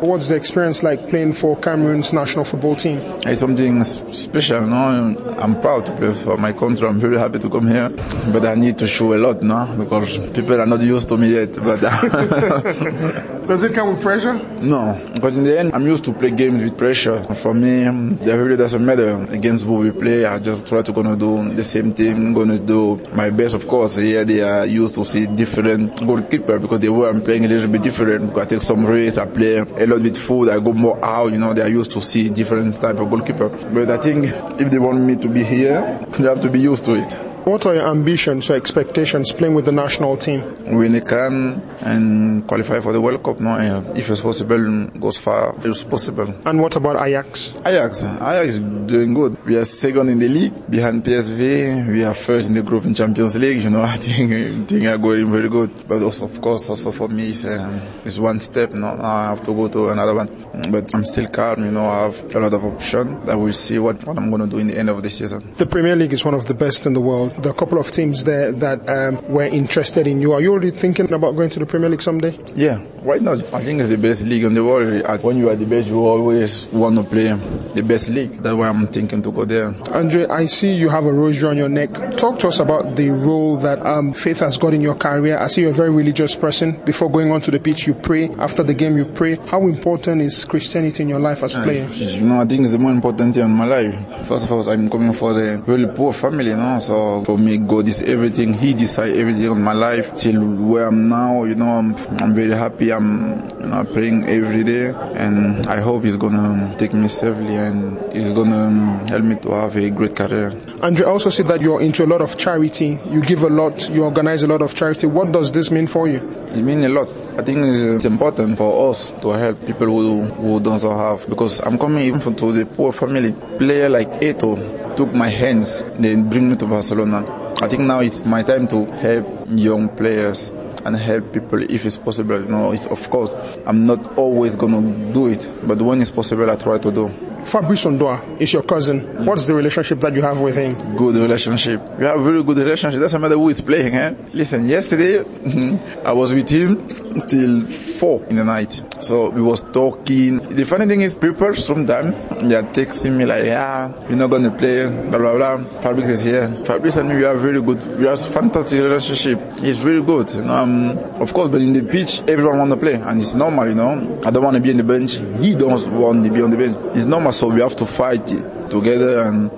What's 0.00 0.28
the 0.28 0.36
experience 0.36 0.82
like 0.82 1.08
playing 1.08 1.32
for 1.32 1.56
Cameroon's 1.56 2.12
national 2.12 2.44
football 2.44 2.76
team? 2.76 2.98
It's 3.24 3.40
something 3.40 3.82
special, 3.84 4.60
no? 4.66 5.16
I'm 5.38 5.58
proud 5.60 5.86
to 5.86 5.96
play 5.96 6.12
for 6.12 6.36
my 6.36 6.52
country. 6.52 6.86
I'm 6.86 7.00
very 7.00 7.18
happy 7.18 7.38
to 7.38 7.48
come 7.48 7.66
here, 7.66 7.88
but 8.32 8.44
I 8.44 8.54
need 8.56 8.78
to 8.78 8.86
show 8.86 9.14
a 9.14 9.18
lot, 9.18 9.42
no? 9.42 9.66
Because 9.78 10.18
people 10.34 10.60
are 10.60 10.66
not 10.66 10.80
used 10.82 11.08
to 11.08 11.16
me 11.16 11.32
yet. 11.34 11.54
But 11.54 11.80
does 13.48 13.62
it 13.62 13.72
come 13.74 13.88
with 13.94 14.02
pressure? 14.02 14.34
No, 14.60 15.00
but 15.20 15.34
in 15.34 15.44
the 15.44 15.58
end, 15.58 15.74
I'm 15.74 15.86
used 15.86 16.04
to 16.04 16.12
play 16.12 16.30
games 16.30 16.62
with 16.62 16.76
pressure. 16.76 17.22
For 17.34 17.54
me, 17.54 17.82
it 17.84 18.34
really 18.36 18.56
doesn't 18.56 18.84
matter 18.84 19.24
against 19.30 19.64
who 19.64 19.78
we 19.78 19.90
play. 19.92 20.24
I 20.26 20.38
just 20.38 20.66
try 20.68 20.82
to 20.82 20.92
gonna 20.92 21.16
do 21.16 21.48
the 21.54 21.64
same 21.64 21.92
thing, 21.94 22.34
gonna 22.34 22.58
do 22.58 23.00
my 23.14 23.30
best. 23.30 23.54
Of 23.54 23.66
course, 23.66 23.96
here 23.96 24.24
they 24.24 24.42
are 24.42 24.66
used 24.66 24.94
to 24.96 25.04
see 25.04 25.26
different 25.26 26.04
goalkeeper 26.06 26.58
because 26.58 26.80
the 26.80 26.88
way 26.90 27.08
I'm 27.08 27.22
playing 27.22 27.44
a 27.46 27.48
little 27.48 27.68
bit 27.68 27.82
different. 27.82 28.36
I 28.36 28.44
take 28.44 28.62
some 28.62 28.84
risks, 28.84 29.18
I 29.18 29.26
play 29.26 29.64
a 29.86 29.88
lot 29.94 30.02
with 30.02 30.16
food, 30.16 30.50
I 30.50 30.58
go 30.58 30.72
more 30.72 31.02
out, 31.04 31.32
you 31.32 31.38
know, 31.38 31.54
they 31.54 31.62
are 31.62 31.68
used 31.68 31.92
to 31.92 32.00
see 32.00 32.28
different 32.28 32.74
type 32.74 32.96
of 32.96 33.08
goalkeeper. 33.08 33.48
But 33.48 33.90
I 33.90 33.98
think 33.98 34.24
if 34.60 34.70
they 34.70 34.78
want 34.78 35.00
me 35.00 35.16
to 35.16 35.28
be 35.28 35.44
here, 35.44 36.04
they 36.18 36.24
have 36.24 36.42
to 36.42 36.50
be 36.50 36.60
used 36.60 36.84
to 36.86 36.94
it. 36.94 37.35
What 37.46 37.64
are 37.64 37.76
your 37.76 37.86
ambitions 37.86 38.50
or 38.50 38.54
expectations 38.56 39.30
playing 39.30 39.54
with 39.54 39.66
the 39.66 39.70
national 39.70 40.16
team? 40.16 40.42
Win 40.66 40.96
a 40.96 41.00
can 41.00 41.62
and 41.80 42.44
qualify 42.44 42.80
for 42.80 42.92
the 42.92 43.00
World 43.00 43.22
Cup. 43.22 43.38
No, 43.38 43.56
if 43.94 44.10
it's 44.10 44.20
possible, 44.20 44.88
goes 44.98 45.18
far 45.18 45.54
if 45.56 45.64
it's 45.64 45.84
possible. 45.84 46.34
And 46.44 46.60
what 46.60 46.74
about 46.74 47.06
Ajax? 47.06 47.54
Ajax, 47.64 48.02
Ajax 48.02 48.48
is 48.48 48.58
doing 48.58 49.14
good. 49.14 49.46
We 49.46 49.56
are 49.58 49.64
second 49.64 50.08
in 50.08 50.18
the 50.18 50.28
league 50.28 50.68
behind 50.68 51.04
PSV. 51.04 51.86
We 51.86 52.02
are 52.02 52.14
first 52.14 52.48
in 52.48 52.54
the 52.54 52.64
group 52.64 52.84
in 52.84 52.96
Champions 52.96 53.36
League. 53.36 53.62
You 53.62 53.70
know, 53.70 53.82
I 53.94 53.96
think 53.96 54.68
things 54.68 54.86
are 54.86 54.98
going 54.98 55.30
very 55.30 55.48
good. 55.48 55.70
But 55.86 56.02
also, 56.02 56.24
of 56.24 56.40
course, 56.40 56.68
also 56.68 56.90
for 56.90 57.06
me, 57.06 57.28
it's, 57.28 57.44
um, 57.44 57.80
it's 58.04 58.18
one 58.18 58.40
step. 58.40 58.72
No, 58.72 58.96
now 58.96 59.04
I 59.04 59.24
have 59.26 59.42
to 59.42 59.54
go 59.54 59.68
to 59.68 59.90
another 59.90 60.16
one. 60.16 60.26
But 60.72 60.92
I'm 60.92 61.04
still 61.04 61.28
calm. 61.28 61.64
You 61.64 61.70
know, 61.70 61.86
I 61.86 62.06
have 62.06 62.34
a 62.34 62.40
lot 62.40 62.54
of 62.54 62.64
options. 62.64 63.28
I 63.28 63.36
will 63.36 63.52
see 63.52 63.78
what, 63.78 64.04
what 64.04 64.18
I'm 64.18 64.30
going 64.30 64.42
to 64.42 64.48
do 64.48 64.58
in 64.58 64.66
the 64.66 64.76
end 64.76 64.90
of 64.90 65.00
the 65.00 65.10
season. 65.10 65.54
The 65.54 65.66
Premier 65.66 65.94
League 65.94 66.12
is 66.12 66.24
one 66.24 66.34
of 66.34 66.46
the 66.46 66.54
best 66.54 66.86
in 66.86 66.92
the 66.92 67.00
world. 67.00 67.35
A 67.44 67.52
couple 67.52 67.78
of 67.78 67.90
teams 67.90 68.24
there 68.24 68.50
that 68.52 68.88
um, 68.88 69.20
were 69.28 69.44
interested 69.44 70.06
in 70.06 70.20
you. 70.20 70.32
Are 70.32 70.40
you 70.40 70.52
already 70.52 70.70
thinking 70.70 71.12
about 71.12 71.36
going 71.36 71.50
to 71.50 71.58
the 71.58 71.66
Premier 71.66 71.88
League 71.90 72.02
someday? 72.02 72.38
Yeah, 72.54 72.78
why 72.78 73.18
not? 73.18 73.38
I 73.52 73.62
think 73.62 73.80
it's 73.80 73.90
the 73.90 73.98
best 73.98 74.22
league 74.22 74.44
in 74.44 74.54
the 74.54 74.64
world. 74.64 75.22
When 75.22 75.36
you 75.36 75.50
are 75.50 75.54
the 75.56 75.66
best, 75.66 75.88
you 75.88 75.98
always 76.04 76.66
want 76.68 76.96
to 76.96 77.04
play 77.04 77.32
the 77.74 77.82
best 77.82 78.08
league. 78.08 78.42
That's 78.42 78.54
why 78.54 78.68
I'm 78.68 78.86
thinking 78.86 79.22
to 79.22 79.30
go 79.30 79.44
there. 79.44 79.74
Andre, 79.92 80.26
I 80.26 80.46
see 80.46 80.74
you 80.74 80.88
have 80.88 81.04
a 81.04 81.12
rosary 81.12 81.50
on 81.50 81.56
your 81.56 81.68
neck. 81.68 81.90
Talk 82.16 82.38
to 82.40 82.48
us 82.48 82.58
about 82.58 82.96
the 82.96 83.10
role 83.10 83.58
that 83.58 83.84
um, 83.84 84.12
faith 84.12 84.40
has 84.40 84.56
got 84.58 84.74
in 84.74 84.80
your 84.80 84.94
career. 84.94 85.38
I 85.38 85.48
see 85.48 85.60
you're 85.60 85.70
a 85.70 85.74
very 85.74 85.90
religious 85.90 86.34
person. 86.34 86.82
Before 86.84 87.10
going 87.10 87.30
onto 87.30 87.50
the 87.50 87.60
pitch, 87.60 87.86
you 87.86 87.94
pray. 87.94 88.28
After 88.38 88.62
the 88.62 88.74
game, 88.74 88.96
you 88.96 89.04
pray. 89.04 89.36
How 89.36 89.60
important 89.62 90.22
is 90.22 90.44
Christianity 90.44 91.02
in 91.02 91.08
your 91.08 91.20
life 91.20 91.42
as 91.42 91.54
a 91.54 91.62
player? 91.62 91.86
You 91.88 92.22
know, 92.22 92.40
I 92.40 92.44
think 92.46 92.62
it's 92.62 92.72
the 92.72 92.78
more 92.78 92.92
important 92.92 93.34
thing 93.34 93.44
in 93.44 93.50
my 93.50 93.66
life. 93.66 94.26
First 94.26 94.46
of 94.46 94.52
all, 94.52 94.68
I'm 94.68 94.88
coming 94.88 95.12
for 95.12 95.30
a 95.38 95.58
really 95.58 95.86
poor 95.94 96.12
family, 96.12 96.50
you 96.50 96.56
know. 96.56 96.78
So 96.80 97.22
for 97.26 97.36
me, 97.36 97.58
God 97.58 97.88
is 97.88 98.02
everything. 98.02 98.54
He 98.54 98.72
decides 98.72 99.18
everything 99.18 99.50
in 99.50 99.60
my 99.60 99.72
life 99.72 100.14
till 100.14 100.40
where 100.40 100.86
I'm 100.86 101.08
now. 101.08 101.42
You 101.42 101.56
know, 101.56 101.70
I'm 101.70 101.96
I'm 102.22 102.32
very 102.34 102.54
happy. 102.54 102.92
I'm 102.92 103.40
you 103.60 103.66
know 103.66 103.84
praying 103.84 104.28
every 104.28 104.62
day, 104.62 104.94
and 105.16 105.66
I 105.66 105.80
hope 105.80 106.04
He's 106.04 106.16
gonna 106.16 106.72
take 106.78 106.94
me 106.94 107.08
safely 107.08 107.56
and 107.56 107.98
He's 108.12 108.32
gonna 108.32 108.68
um, 108.68 109.06
help 109.06 109.24
me 109.24 109.34
to 109.40 109.50
have 109.50 109.74
a 109.74 109.90
great 109.90 110.14
career. 110.14 110.56
Andre, 110.82 111.04
I 111.04 111.10
also 111.10 111.30
see 111.30 111.42
that 111.42 111.60
you're 111.60 111.82
into 111.82 112.04
a 112.04 112.06
lot 112.06 112.20
of 112.20 112.38
charity. 112.38 113.00
You 113.10 113.20
give 113.22 113.42
a 113.42 113.50
lot. 113.50 113.90
You 113.90 114.04
organize 114.04 114.44
a 114.44 114.46
lot 114.46 114.62
of 114.62 114.76
charity. 114.76 115.08
What 115.08 115.32
does 115.32 115.50
this 115.50 115.72
mean 115.72 115.88
for 115.88 116.06
you? 116.06 116.18
It 116.54 116.62
means 116.62 116.86
a 116.86 116.88
lot. 116.88 117.08
I 117.38 117.42
think 117.42 117.58
it's 117.66 118.04
important 118.06 118.56
for 118.56 118.90
us 118.90 119.10
to 119.20 119.28
help 119.30 119.60
people 119.66 119.86
who 119.88 120.22
who 120.22 120.58
don't 120.58 120.80
have 120.80 121.28
because 121.28 121.60
I'm 121.60 121.76
coming 121.78 122.04
even 122.04 122.20
from 122.20 122.34
to 122.36 122.50
the 122.50 122.64
poor 122.64 122.92
family. 122.92 123.32
Player 123.58 123.90
like 123.90 124.08
Eto'o 124.22 124.96
took 124.96 125.12
my 125.12 125.28
hands, 125.28 125.84
then 125.98 126.30
bring 126.30 126.48
me 126.48 126.56
to 126.56 126.66
Barcelona. 126.66 127.52
I 127.60 127.68
think 127.68 127.82
now 127.82 128.00
it's 128.00 128.24
my 128.24 128.42
time 128.42 128.66
to 128.68 128.86
help 128.86 129.26
young 129.50 129.88
players 129.90 130.50
and 130.86 130.96
help 130.96 131.32
people 131.32 131.62
if 131.62 131.84
it's 131.84 131.96
possible. 131.96 132.40
You 132.40 132.48
know, 132.48 132.72
it's, 132.72 132.86
of 132.86 133.10
course, 133.10 133.34
I'm 133.66 133.84
not 133.86 134.16
always 134.16 134.56
gonna 134.56 135.12
do 135.12 135.26
it, 135.26 135.46
but 135.66 135.82
when 135.82 136.00
it's 136.00 136.12
possible, 136.12 136.50
I 136.50 136.56
try 136.56 136.78
to 136.78 136.92
do. 136.92 137.08
Fabrice 137.44 137.84
Ondoa 137.84 138.40
is 138.40 138.52
your 138.52 138.62
cousin. 138.62 139.24
What's 139.24 139.46
the 139.46 139.54
relationship 139.54 140.00
that 140.00 140.14
you 140.14 140.22
have 140.22 140.40
with 140.40 140.56
him? 140.56 140.74
Good 140.96 141.16
relationship. 141.16 141.80
We 141.98 142.04
have 142.04 142.20
a 142.20 142.22
very 142.22 142.42
good 142.42 142.58
relationship. 142.58 143.00
Doesn't 143.00 143.20
matter 143.20 143.34
who 143.34 143.48
is 143.48 143.60
playing, 143.60 143.94
eh? 143.94 144.14
Listen, 144.32 144.66
yesterday, 144.66 145.18
I 146.04 146.12
was 146.12 146.32
with 146.32 146.48
him 146.48 146.86
till 147.26 147.66
four 147.96 148.24
in 148.26 148.36
the 148.36 148.44
night. 148.44 148.82
So 149.00 149.30
we 149.30 149.40
was 149.42 149.62
talking. 149.62 150.38
The 150.38 150.64
funny 150.64 150.86
thing 150.86 151.02
is 151.02 151.18
people 151.18 151.54
sometimes 151.54 152.14
they 152.48 152.54
are 152.54 152.62
texting 152.62 153.16
me 153.16 153.24
like, 153.24 153.44
yeah, 153.44 153.88
we're 154.08 154.16
not 154.16 154.28
gonna 154.30 154.50
play, 154.50 154.86
blah 154.88 155.18
blah 155.18 155.36
blah. 155.36 155.56
Fabrice 155.80 156.10
is 156.10 156.20
here. 156.20 156.48
Fabrice 156.64 156.96
and 156.98 157.08
me 157.08 157.16
we 157.16 157.22
have 157.22 157.40
very 157.40 157.60
good, 157.62 157.98
we 157.98 158.06
have 158.06 158.20
fantastic 158.26 158.80
relationship. 158.82 159.38
It's 159.58 159.80
very 159.80 160.02
good. 160.02 160.30
Um, 160.36 160.98
of 161.20 161.32
course, 161.32 161.48
but 161.50 161.60
in 161.60 161.72
the 161.72 161.82
pitch, 161.82 162.22
everyone 162.28 162.58
want 162.58 162.70
to 162.72 162.76
play, 162.76 162.94
and 162.94 163.20
it's 163.20 163.34
normal. 163.34 163.68
You 163.68 163.74
know, 163.74 164.20
I 164.24 164.30
don't 164.30 164.44
want 164.44 164.56
to 164.56 164.62
be 164.62 164.70
on 164.70 164.76
the 164.76 164.84
bench. 164.84 165.16
He 165.40 165.54
don't 165.54 165.90
want 165.92 166.24
to 166.24 166.30
be 166.30 166.42
on 166.42 166.50
the 166.50 166.56
bench. 166.56 166.76
It's 166.96 167.06
normal, 167.06 167.32
so 167.32 167.48
we 167.48 167.60
have 167.60 167.76
to 167.76 167.86
fight 167.86 168.26
together 168.26 169.22
and 169.22 169.50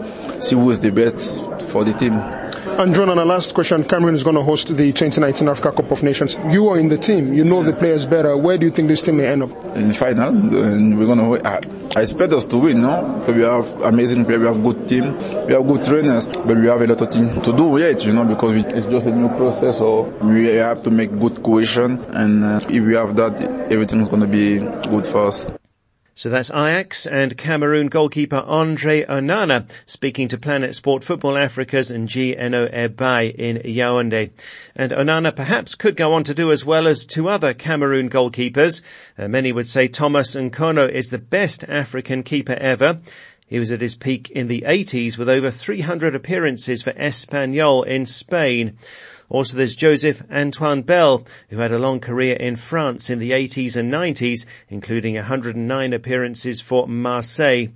see 0.43 0.55
who 0.55 0.71
is 0.71 0.81
the 0.81 0.91
best 0.91 1.45
for 1.71 1.85
the 1.85 1.93
team. 1.95 2.48
And 2.79 2.95
John, 2.95 3.09
on 3.09 3.19
a 3.19 3.25
last 3.25 3.55
question, 3.55 3.83
Cameroon 3.83 4.15
is 4.15 4.23
going 4.23 4.37
to 4.37 4.43
host 4.43 4.69
the 4.69 4.93
2019 4.93 5.49
Africa 5.49 5.73
Cup 5.73 5.91
of 5.91 6.05
Nations. 6.05 6.39
You 6.49 6.69
are 6.69 6.79
in 6.79 6.87
the 6.87 6.97
team. 6.97 7.35
You 7.35 7.43
know 7.45 7.61
the 7.61 7.73
players 7.73 8.07
better. 8.07 8.37
Where 8.37 8.57
do 8.57 8.67
you 8.67 8.71
think 8.71 8.87
this 8.87 9.03
team 9.03 9.17
may 9.17 9.27
end 9.27 9.43
up? 9.43 9.51
In 9.75 9.89
the 9.89 9.95
final, 9.95 10.29
and 10.29 10.97
we're 10.97 11.07
going 11.07 11.19
to. 11.19 11.45
I, 11.45 11.59
I 11.97 12.03
expect 12.03 12.33
us 12.35 12.45
to 12.47 12.57
win, 12.57 12.83
no? 12.83 13.25
We 13.27 13.43
have 13.43 13.67
amazing 13.81 14.27
players, 14.27 14.43
we 14.43 14.47
have 14.47 14.63
good 14.63 14.89
team, 14.89 15.11
we 15.47 15.55
have 15.55 15.67
good 15.67 15.85
trainers, 15.85 16.29
but 16.29 16.57
we 16.57 16.67
have 16.69 16.81
a 16.81 16.87
lot 16.87 17.01
of 17.01 17.11
things 17.11 17.45
to 17.45 17.53
do 17.53 17.79
yet, 17.79 18.05
you 18.05 18.13
know, 18.13 18.25
because 18.25 18.53
we, 18.53 18.61
it's 18.67 18.87
just 18.87 19.09
a 19.09 19.11
new 19.11 19.29
process, 19.31 19.79
so 19.79 20.03
we 20.23 20.45
have 20.45 20.81
to 20.85 20.93
make 20.93 21.11
good 21.19 21.43
cohesion, 21.43 21.99
and 22.11 22.45
uh, 22.45 22.61
if 22.69 22.85
we 22.85 22.95
have 22.95 23.17
that, 23.17 23.43
everything's 23.73 24.09
going 24.09 24.21
to 24.23 24.29
be 24.29 24.59
good 24.89 25.05
for 25.05 25.27
us. 25.27 25.51
So 26.19 26.31
that's 26.31 26.51
Ajax 26.51 27.07
and 27.07 27.39
Cameroon 27.39 27.87
goalkeeper 27.87 28.43
Andre 28.45 29.05
Onana 29.05 29.71
speaking 29.87 30.27
to 30.27 30.37
Planet 30.37 30.75
Sport 30.75 31.05
Football 31.05 31.39
Africa's 31.39 31.93
Ngeno 31.93 32.75
Ebae 32.75 33.33
in 33.33 33.59
Yaoundé. 33.59 34.33
And 34.75 34.91
Onana 34.91 35.37
perhaps 35.37 35.77
could 35.77 35.95
go 35.95 36.15
on 36.15 36.25
to 36.25 36.35
do 36.35 36.51
as 36.51 36.65
well 36.65 36.89
as 36.89 37.07
two 37.07 37.29
other 37.29 37.55
Cameroon 37.55 38.11
goalkeepers. 38.11 38.83
Uh, 39.17 39.29
many 39.29 39.53
would 39.53 39.69
say 39.69 39.87
Thomas 39.87 40.35
Nkono 40.35 40.91
is 40.91 41.11
the 41.11 41.19
best 41.19 41.63
African 41.69 42.25
keeper 42.25 42.55
ever. 42.55 42.99
He 43.47 43.61
was 43.61 43.71
at 43.71 43.81
his 43.81 43.95
peak 43.95 44.29
in 44.31 44.49
the 44.49 44.63
80s 44.63 45.19
with 45.19 45.29
over 45.29 45.53
300 45.53 46.17
appearances 46.17 46.83
for 46.83 46.93
Espanyol 46.95 47.87
in 47.87 48.07
Spain. 48.07 48.77
Also 49.29 49.57
there's 49.57 49.77
Joseph 49.77 50.23
Antoine 50.31 50.83
Bell, 50.83 51.25
who 51.51 51.59
had 51.59 51.73
a 51.73 51.79
long 51.79 52.01
career 52.01 52.35
in 52.37 52.57
France 52.57 53.11
in 53.11 53.19
the 53.19 53.33
80s 53.33 53.77
and 53.77 53.93
90s, 53.93 54.47
including 54.69 55.15
109 55.17 55.93
appearances 55.93 56.61
for 56.61 56.89
Marseille. 56.89 57.69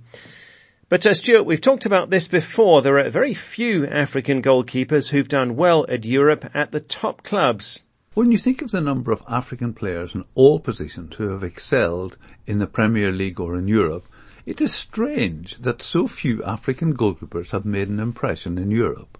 But 0.89 1.05
uh, 1.05 1.13
Stuart, 1.13 1.43
we've 1.43 1.61
talked 1.61 1.85
about 1.85 2.09
this 2.09 2.27
before. 2.27 2.81
There 2.81 2.97
are 2.97 3.09
very 3.09 3.33
few 3.33 3.85
African 3.87 4.41
goalkeepers 4.41 5.09
who've 5.09 5.27
done 5.27 5.55
well 5.55 5.85
at 5.89 6.05
Europe 6.05 6.49
at 6.53 6.71
the 6.71 6.79
top 6.79 7.23
clubs. 7.23 7.81
When 8.15 8.31
you 8.31 8.37
think 8.37 8.61
of 8.61 8.71
the 8.71 8.81
number 8.81 9.11
of 9.11 9.23
African 9.27 9.73
players 9.73 10.13
in 10.13 10.23
all 10.35 10.59
positions 10.59 11.15
who 11.15 11.29
have 11.29 11.43
excelled 11.43 12.17
in 12.45 12.59
the 12.59 12.67
Premier 12.67 13.11
League 13.11 13.39
or 13.39 13.57
in 13.57 13.67
Europe, 13.67 14.05
it 14.45 14.61
is 14.61 14.73
strange 14.73 15.57
that 15.57 15.81
so 15.81 16.07
few 16.07 16.43
African 16.43 16.95
goalkeepers 16.95 17.49
have 17.49 17.65
made 17.65 17.89
an 17.89 17.99
impression 17.99 18.57
in 18.57 18.69
Europe. 18.69 19.17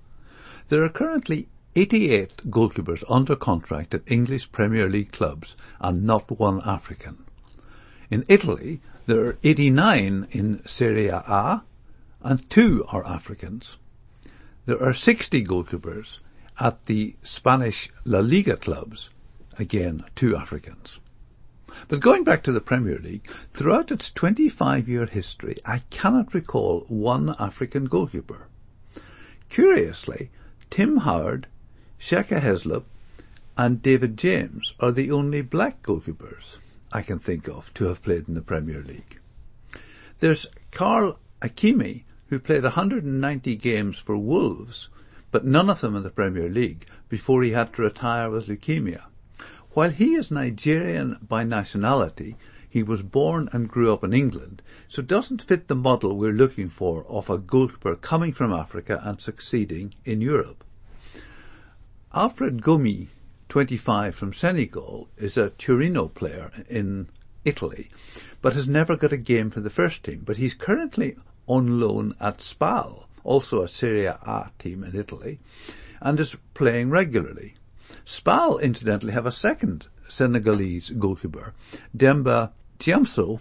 There 0.68 0.84
are 0.84 0.90
currently 0.90 1.48
88 1.76 2.52
goalkeepers 2.52 3.04
under 3.10 3.36
contract 3.36 3.94
at 3.94 4.12
English 4.12 4.52
Premier 4.52 4.88
League 4.88 5.12
clubs 5.12 5.56
and 5.80 6.04
not 6.04 6.30
one 6.40 6.62
African. 6.66 7.26
In 8.12 8.24
Italy, 8.28 8.80
there 9.08 9.26
are 9.26 9.38
89 9.44 10.28
in 10.32 10.62
Serie 10.68 11.08
A 11.08 11.64
and 12.22 12.50
two 12.50 12.86
are 12.90 13.06
Africans. 13.08 13.78
There 14.66 14.82
are 14.82 14.94
60 14.94 15.44
goalkeepers 15.46 16.20
at 16.60 16.86
the 16.86 17.16
Spanish 17.24 17.90
La 18.06 18.20
Liga 18.20 18.56
clubs, 18.56 19.10
again 19.58 20.06
two 20.16 20.36
Africans. 20.36 21.00
But 21.88 22.02
going 22.02 22.24
back 22.24 22.44
to 22.44 22.52
the 22.52 22.62
Premier 22.62 23.00
League, 23.00 23.28
throughout 23.52 23.92
its 23.92 24.12
25 24.12 24.88
year 24.88 25.08
history, 25.08 25.58
I 25.66 25.80
cannot 25.90 26.36
recall 26.36 26.86
one 26.88 27.36
African 27.40 27.86
goalkeeper. 27.86 28.48
Curiously, 29.50 30.30
Tim 30.70 30.98
Howard 30.98 31.48
Shaka 32.06 32.42
Hislop 32.42 32.86
and 33.56 33.82
David 33.82 34.18
James 34.18 34.74
are 34.78 34.92
the 34.92 35.10
only 35.10 35.42
black 35.42 35.82
goalkeepers 35.82 36.58
I 36.92 37.02
can 37.02 37.18
think 37.18 37.48
of 37.48 37.74
to 37.76 37.86
have 37.86 38.04
played 38.04 38.28
in 38.28 38.34
the 38.34 38.42
Premier 38.42 38.84
League. 38.84 39.22
There's 40.20 40.46
Carl 40.72 41.18
Ikeme, 41.42 42.04
who 42.28 42.40
played 42.40 42.64
190 42.64 43.56
games 43.56 43.98
for 44.00 44.18
Wolves, 44.18 44.90
but 45.32 45.46
none 45.46 45.70
of 45.70 45.80
them 45.80 45.96
in 45.96 46.04
the 46.04 46.10
Premier 46.10 46.50
League 46.50 46.88
before 47.08 47.42
he 47.42 47.52
had 47.52 47.72
to 47.76 47.84
retire 47.84 48.30
with 48.30 48.48
leukemia. 48.48 49.04
While 49.70 49.92
he 49.92 50.16
is 50.16 50.30
Nigerian 50.30 51.20
by 51.26 51.46
nationality, 51.46 52.36
he 52.70 52.84
was 52.84 53.02
born 53.02 53.48
and 53.54 53.70
grew 53.70 53.94
up 53.94 54.04
in 54.04 54.12
England, 54.12 54.62
so 54.90 55.02
doesn't 55.02 55.44
fit 55.44 55.70
the 55.70 55.74
model 55.74 56.18
we're 56.18 56.34
looking 56.34 56.68
for 56.68 57.06
of 57.08 57.30
a 57.30 57.38
goalkeeper 57.38 57.96
coming 57.96 58.34
from 58.34 58.52
Africa 58.52 59.02
and 59.06 59.22
succeeding 59.22 59.94
in 60.04 60.20
Europe. 60.20 60.66
Alfred 62.16 62.62
Gomis, 62.62 63.08
25 63.50 64.14
from 64.14 64.34
Senegal, 64.34 65.10
is 65.18 65.36
a 65.36 65.50
Torino 65.50 66.08
player 66.08 66.52
in 66.70 67.10
Italy, 67.44 67.90
but 68.40 68.54
has 68.54 68.70
never 68.70 68.96
got 68.96 69.12
a 69.12 69.18
game 69.18 69.50
for 69.50 69.62
the 69.62 69.72
first 69.72 70.04
team. 70.04 70.22
But 70.24 70.38
he's 70.38 70.54
currently 70.54 71.16
on 71.48 71.80
loan 71.80 72.14
at 72.20 72.40
Spal, 72.40 73.08
also 73.24 73.64
a 73.64 73.68
Serie 73.68 74.06
A 74.06 74.52
team 74.60 74.84
in 74.84 74.96
Italy, 74.96 75.40
and 76.02 76.20
is 76.20 76.38
playing 76.54 76.92
regularly. 76.92 77.56
Spal, 78.06 78.60
incidentally, 78.60 79.14
have 79.14 79.26
a 79.26 79.32
second 79.32 79.88
Senegalese 80.08 80.92
goalkeeper, 80.92 81.56
Demba 81.98 82.54
Thiamso. 82.78 83.40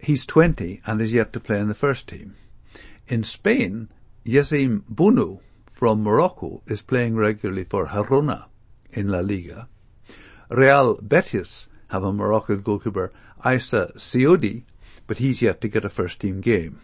He's 0.00 0.26
20 0.26 0.80
and 0.84 1.00
is 1.00 1.12
yet 1.12 1.32
to 1.34 1.38
play 1.38 1.60
in 1.60 1.68
the 1.68 1.74
first 1.74 2.08
team. 2.08 2.34
In 3.06 3.22
Spain, 3.22 3.88
Yassine 4.26 4.82
Bounou 4.92 5.38
from 5.74 6.02
Morocco 6.02 6.62
is 6.66 6.82
playing 6.82 7.16
regularly 7.16 7.64
for 7.64 7.86
Girona 7.86 8.44
in 8.92 9.08
La 9.08 9.18
Liga. 9.18 9.68
Real 10.48 10.94
Betis 11.02 11.68
have 11.88 12.04
a 12.04 12.12
Moroccan 12.12 12.60
goalkeeper, 12.62 13.10
Isa 13.44 13.92
Siodi, 13.96 14.62
but 15.06 15.18
he's 15.18 15.42
yet 15.42 15.60
to 15.60 15.68
get 15.68 15.84
a 15.84 15.88
first 15.88 16.20
team 16.20 16.40
game. 16.40 16.80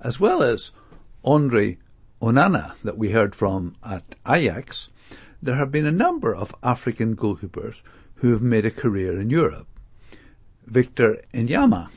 As 0.00 0.18
well 0.18 0.42
as 0.42 0.70
Andre 1.22 1.76
Onana 2.22 2.72
that 2.82 2.96
we 2.96 3.10
heard 3.10 3.34
from 3.34 3.76
at 3.84 4.14
Ajax, 4.26 4.88
there 5.42 5.56
have 5.56 5.70
been 5.70 5.86
a 5.86 5.92
number 5.92 6.34
of 6.34 6.54
African 6.62 7.14
goalkeepers 7.14 7.76
who 8.16 8.32
have 8.32 8.42
made 8.42 8.64
a 8.64 8.70
career 8.70 9.20
in 9.20 9.28
Europe. 9.28 9.68
Victor 10.66 11.20
Enyeama, 11.34 11.90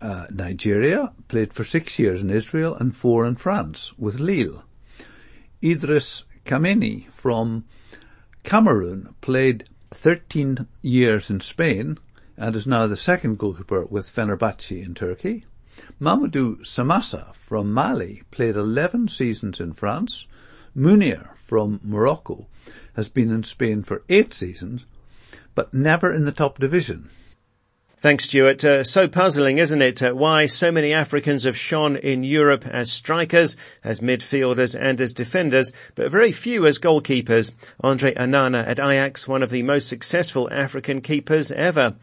uh, 0.00 0.26
Nigeria, 0.30 1.12
played 1.28 1.52
for 1.52 1.64
six 1.64 1.98
years 1.98 2.22
in 2.22 2.30
Israel 2.30 2.74
and 2.74 2.96
four 2.96 3.26
in 3.26 3.36
France 3.36 3.92
with 3.98 4.18
Lille. 4.18 4.64
Idris 5.64 6.24
Kameni 6.44 7.10
from 7.10 7.64
Cameroon 8.42 9.14
played 9.22 9.66
13 9.92 10.66
years 10.82 11.30
in 11.30 11.40
Spain 11.40 11.96
and 12.36 12.54
is 12.54 12.66
now 12.66 12.86
the 12.86 12.96
second 12.96 13.38
goalkeeper 13.38 13.86
with 13.86 14.14
Fenerbahce 14.14 14.84
in 14.84 14.94
Turkey. 14.94 15.46
Mamadou 15.98 16.58
Samassa 16.58 17.34
from 17.36 17.72
Mali 17.72 18.24
played 18.30 18.56
11 18.56 19.08
seasons 19.08 19.58
in 19.58 19.72
France. 19.72 20.26
Munir 20.76 21.34
from 21.46 21.80
Morocco 21.82 22.46
has 22.94 23.08
been 23.08 23.30
in 23.30 23.42
Spain 23.42 23.82
for 23.82 24.02
eight 24.10 24.34
seasons, 24.34 24.84
but 25.54 25.72
never 25.72 26.12
in 26.12 26.26
the 26.26 26.32
top 26.32 26.58
division. 26.58 27.08
Thanks, 28.04 28.26
Stuart. 28.26 28.62
Uh, 28.62 28.84
so 28.84 29.08
puzzling, 29.08 29.56
isn't 29.56 29.80
it? 29.80 30.02
Uh, 30.02 30.12
why 30.12 30.44
so 30.44 30.70
many 30.70 30.92
Africans 30.92 31.44
have 31.44 31.56
shone 31.56 31.96
in 31.96 32.22
Europe 32.22 32.66
as 32.66 32.92
strikers, 32.92 33.56
as 33.82 34.00
midfielders 34.00 34.78
and 34.78 35.00
as 35.00 35.14
defenders, 35.14 35.72
but 35.94 36.10
very 36.10 36.30
few 36.30 36.66
as 36.66 36.78
goalkeepers. 36.78 37.54
Andre 37.80 38.12
Onana 38.12 38.68
at 38.68 38.78
Ajax, 38.78 39.26
one 39.26 39.42
of 39.42 39.48
the 39.48 39.62
most 39.62 39.88
successful 39.88 40.50
African 40.52 41.00
keepers 41.00 41.50
ever. 41.50 41.94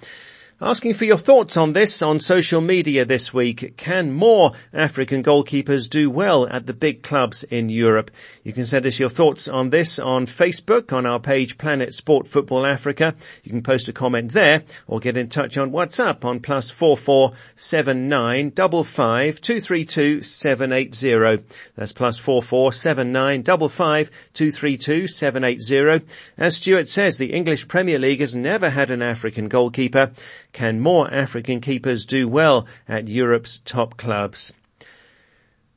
Asking 0.64 0.94
for 0.94 1.06
your 1.06 1.18
thoughts 1.18 1.58
on 1.58 1.74
this 1.74 2.04
on 2.04 2.20
social 2.20 2.62
media 2.62 3.04
this 3.04 3.34
week. 3.34 3.76
Can 3.78 4.12
more 4.12 4.52
African 4.72 5.24
goalkeepers 5.24 5.90
do 5.90 6.08
well 6.08 6.48
at 6.48 6.68
the 6.68 6.74
big 6.74 7.02
clubs 7.02 7.42
in 7.42 7.70
Europe? 7.70 8.12
You 8.44 8.54
can 8.54 8.68
send 8.68 8.86
us 8.86 9.00
your 9.00 9.10
thoughts 9.10 9.48
on 9.48 9.72
this 9.72 9.98
on 9.98 10.28
Facebook 10.28 10.94
on 10.94 11.08
our 11.08 11.20
page 11.20 11.58
Planet 11.58 11.96
Sport 11.96 12.28
Football 12.28 12.68
Africa. 12.68 13.16
You 13.44 13.50
can 13.50 13.64
post 13.64 13.90
a 13.90 13.92
comment 13.92 14.34
there 14.34 14.62
or 14.86 15.00
get 15.00 15.18
in 15.18 15.30
touch 15.30 15.58
on 15.58 15.72
WhatsApp 15.72 16.24
on 16.24 16.42
plus 16.42 16.70
four 16.70 16.96
four 16.96 17.32
seven 17.56 18.08
nine 18.08 18.52
double 18.52 18.84
five 18.84 19.42
two 19.42 19.62
three 19.62 19.84
two 19.84 20.22
seven 20.22 20.72
eight 20.72 20.94
zero. 20.94 21.40
That's 21.76 21.92
plus 21.92 22.20
four 22.20 22.44
four 22.44 22.72
seven 22.72 23.12
nine 23.12 23.42
double 23.42 23.68
five 23.68 24.12
two 24.36 24.52
three 24.52 24.78
two 24.78 25.08
seven 25.08 25.44
eight 25.44 25.64
zero. 25.64 26.02
As 26.38 26.58
Stuart 26.58 26.88
says, 26.88 27.18
the 27.18 27.34
English 27.34 27.68
Premier 27.68 27.98
League 27.98 28.20
has 28.20 28.36
never 28.36 28.70
had 28.70 28.92
an 28.92 29.02
African 29.02 29.48
goalkeeper. 29.48 30.12
Can 30.54 30.82
more 30.82 31.12
African 31.14 31.62
keepers 31.62 32.06
do 32.06 32.28
well 32.28 32.68
at 32.88 33.08
Europe's 33.08 33.60
top 33.60 33.96
clubs? 33.96 34.54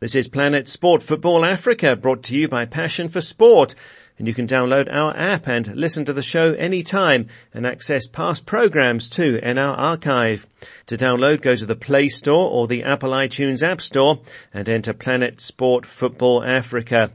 This 0.00 0.16
is 0.16 0.28
Planet 0.28 0.68
Sport 0.68 1.02
Football 1.02 1.44
Africa 1.44 1.94
brought 1.94 2.24
to 2.24 2.36
you 2.36 2.48
by 2.48 2.66
Passion 2.66 3.08
for 3.08 3.20
Sport. 3.20 3.74
And 4.18 4.28
you 4.28 4.34
can 4.34 4.46
download 4.46 4.92
our 4.92 5.16
app 5.16 5.48
and 5.48 5.74
listen 5.76 6.04
to 6.04 6.12
the 6.12 6.22
show 6.22 6.52
anytime 6.54 7.28
and 7.52 7.66
access 7.66 8.06
past 8.06 8.46
programs 8.46 9.08
too 9.08 9.40
in 9.42 9.58
our 9.58 9.76
archive. 9.76 10.46
To 10.86 10.96
download, 10.96 11.40
go 11.40 11.56
to 11.56 11.66
the 11.66 11.74
Play 11.74 12.08
Store 12.08 12.50
or 12.50 12.66
the 12.66 12.82
Apple 12.82 13.10
iTunes 13.10 13.62
App 13.62 13.80
Store 13.80 14.20
and 14.52 14.68
enter 14.68 14.92
Planet 14.92 15.40
Sport 15.40 15.86
Football 15.86 16.44
Africa. 16.44 17.12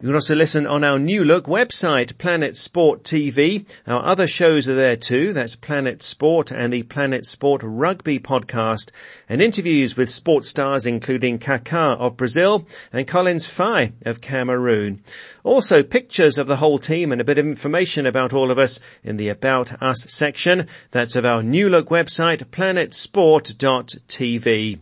You 0.00 0.06
can 0.06 0.14
also 0.14 0.36
listen 0.36 0.64
on 0.64 0.84
our 0.84 0.96
new 0.96 1.24
look 1.24 1.46
website, 1.46 2.18
Planet 2.18 2.56
Sport 2.56 3.02
TV. 3.02 3.66
Our 3.84 4.04
other 4.04 4.28
shows 4.28 4.68
are 4.68 4.76
there 4.76 4.94
too. 4.94 5.32
That's 5.32 5.56
Planet 5.56 6.04
Sport 6.04 6.52
and 6.52 6.72
the 6.72 6.84
Planet 6.84 7.26
Sport 7.26 7.62
Rugby 7.64 8.20
podcast 8.20 8.92
and 9.28 9.42
interviews 9.42 9.96
with 9.96 10.08
sports 10.08 10.50
stars 10.50 10.86
including 10.86 11.40
Kaká 11.40 11.98
of 11.98 12.16
Brazil 12.16 12.64
and 12.92 13.08
Collins 13.08 13.46
Fai 13.46 13.90
of 14.06 14.20
Cameroon. 14.20 15.02
Also 15.42 15.82
pictures 15.82 16.38
of 16.38 16.46
the 16.46 16.58
whole 16.58 16.78
team 16.78 17.10
and 17.10 17.20
a 17.20 17.24
bit 17.24 17.40
of 17.40 17.46
information 17.46 18.06
about 18.06 18.32
all 18.32 18.52
of 18.52 18.58
us 18.58 18.78
in 19.02 19.16
the 19.16 19.30
About 19.30 19.82
Us 19.82 20.06
section. 20.08 20.68
That's 20.92 21.16
of 21.16 21.26
our 21.26 21.42
new 21.42 21.68
look 21.68 21.88
website, 21.88 22.44
planetsport.tv. 22.44 24.78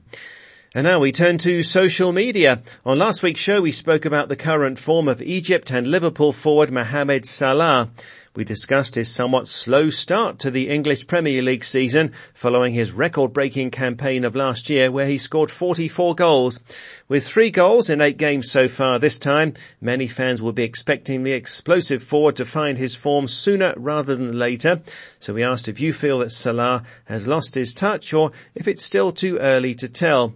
And 0.76 0.85
now 0.85 0.99
we 0.99 1.11
turn 1.11 1.38
to 1.38 1.62
social 1.62 2.12
media. 2.12 2.61
On 2.85 2.99
last 2.99 3.23
week's 3.23 3.40
show 3.40 3.62
we 3.62 3.73
spoke 3.73 4.04
about 4.04 4.28
the 4.28 4.37
current 4.37 4.78
form 4.78 5.09
of 5.09 5.23
Egypt 5.23 5.71
and 5.71 5.87
Liverpool 5.87 6.33
forward 6.33 6.71
Mohamed 6.71 7.25
Salah. 7.25 7.88
We 8.35 8.45
discussed 8.45 8.95
his 8.95 9.11
somewhat 9.11 9.49
slow 9.49 9.88
start 9.88 10.38
to 10.40 10.50
the 10.50 10.68
English 10.68 11.06
Premier 11.06 11.40
League 11.40 11.64
season 11.64 12.12
following 12.35 12.75
his 12.75 12.92
record-breaking 12.92 13.71
campaign 13.71 14.23
of 14.23 14.37
last 14.37 14.68
year 14.68 14.90
where 14.90 15.06
he 15.06 15.16
scored 15.16 15.50
44 15.50 16.14
goals. 16.14 16.61
With 17.09 17.26
three 17.26 17.50
goals 17.50 17.88
in 17.88 18.02
eight 18.02 18.18
games 18.18 18.50
so 18.50 18.68
far 18.68 18.99
this 18.99 19.18
time, 19.18 19.54
many 19.80 20.06
fans 20.06 20.42
will 20.42 20.52
be 20.52 20.64
expecting 20.64 21.23
the 21.23 21.33
explosive 21.33 22.02
forward 22.02 22.37
to 22.37 22.45
find 22.45 22.76
his 22.76 22.95
form 22.95 23.28
sooner 23.28 23.73
rather 23.78 24.14
than 24.14 24.38
later. 24.38 24.83
So 25.21 25.33
we 25.33 25.42
asked 25.42 25.68
if 25.68 25.80
you 25.80 25.95
feel 25.95 26.19
that 26.19 26.32
Salah 26.32 26.82
has 27.06 27.26
lost 27.26 27.54
his 27.54 27.73
touch 27.73 28.12
or 28.12 28.30
if 28.54 28.69
it's 28.69 28.84
still 28.84 29.10
too 29.10 29.39
early 29.39 29.75
to 29.76 29.89
tell. 29.89 30.34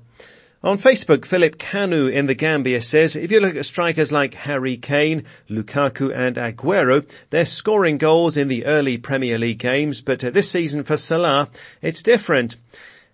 On 0.62 0.76
Facebook, 0.76 1.24
Philip 1.24 1.56
Kanu 1.56 2.12
in 2.12 2.26
the 2.26 2.34
Gambia 2.34 2.82
says, 2.82 3.16
if 3.16 3.30
you 3.30 3.40
look 3.40 3.56
at 3.56 3.64
strikers 3.64 4.12
like 4.12 4.34
Harry 4.34 4.76
Kane, 4.76 5.24
Lukaku 5.48 6.14
and 6.14 6.36
Aguero, 6.36 7.08
they're 7.30 7.46
scoring 7.46 7.96
goals 7.96 8.36
in 8.36 8.48
the 8.48 8.66
early 8.66 8.98
Premier 8.98 9.38
League 9.38 9.58
games, 9.58 10.02
but 10.02 10.20
this 10.20 10.50
season 10.50 10.84
for 10.84 10.98
Salah, 10.98 11.48
it's 11.80 12.02
different. 12.02 12.58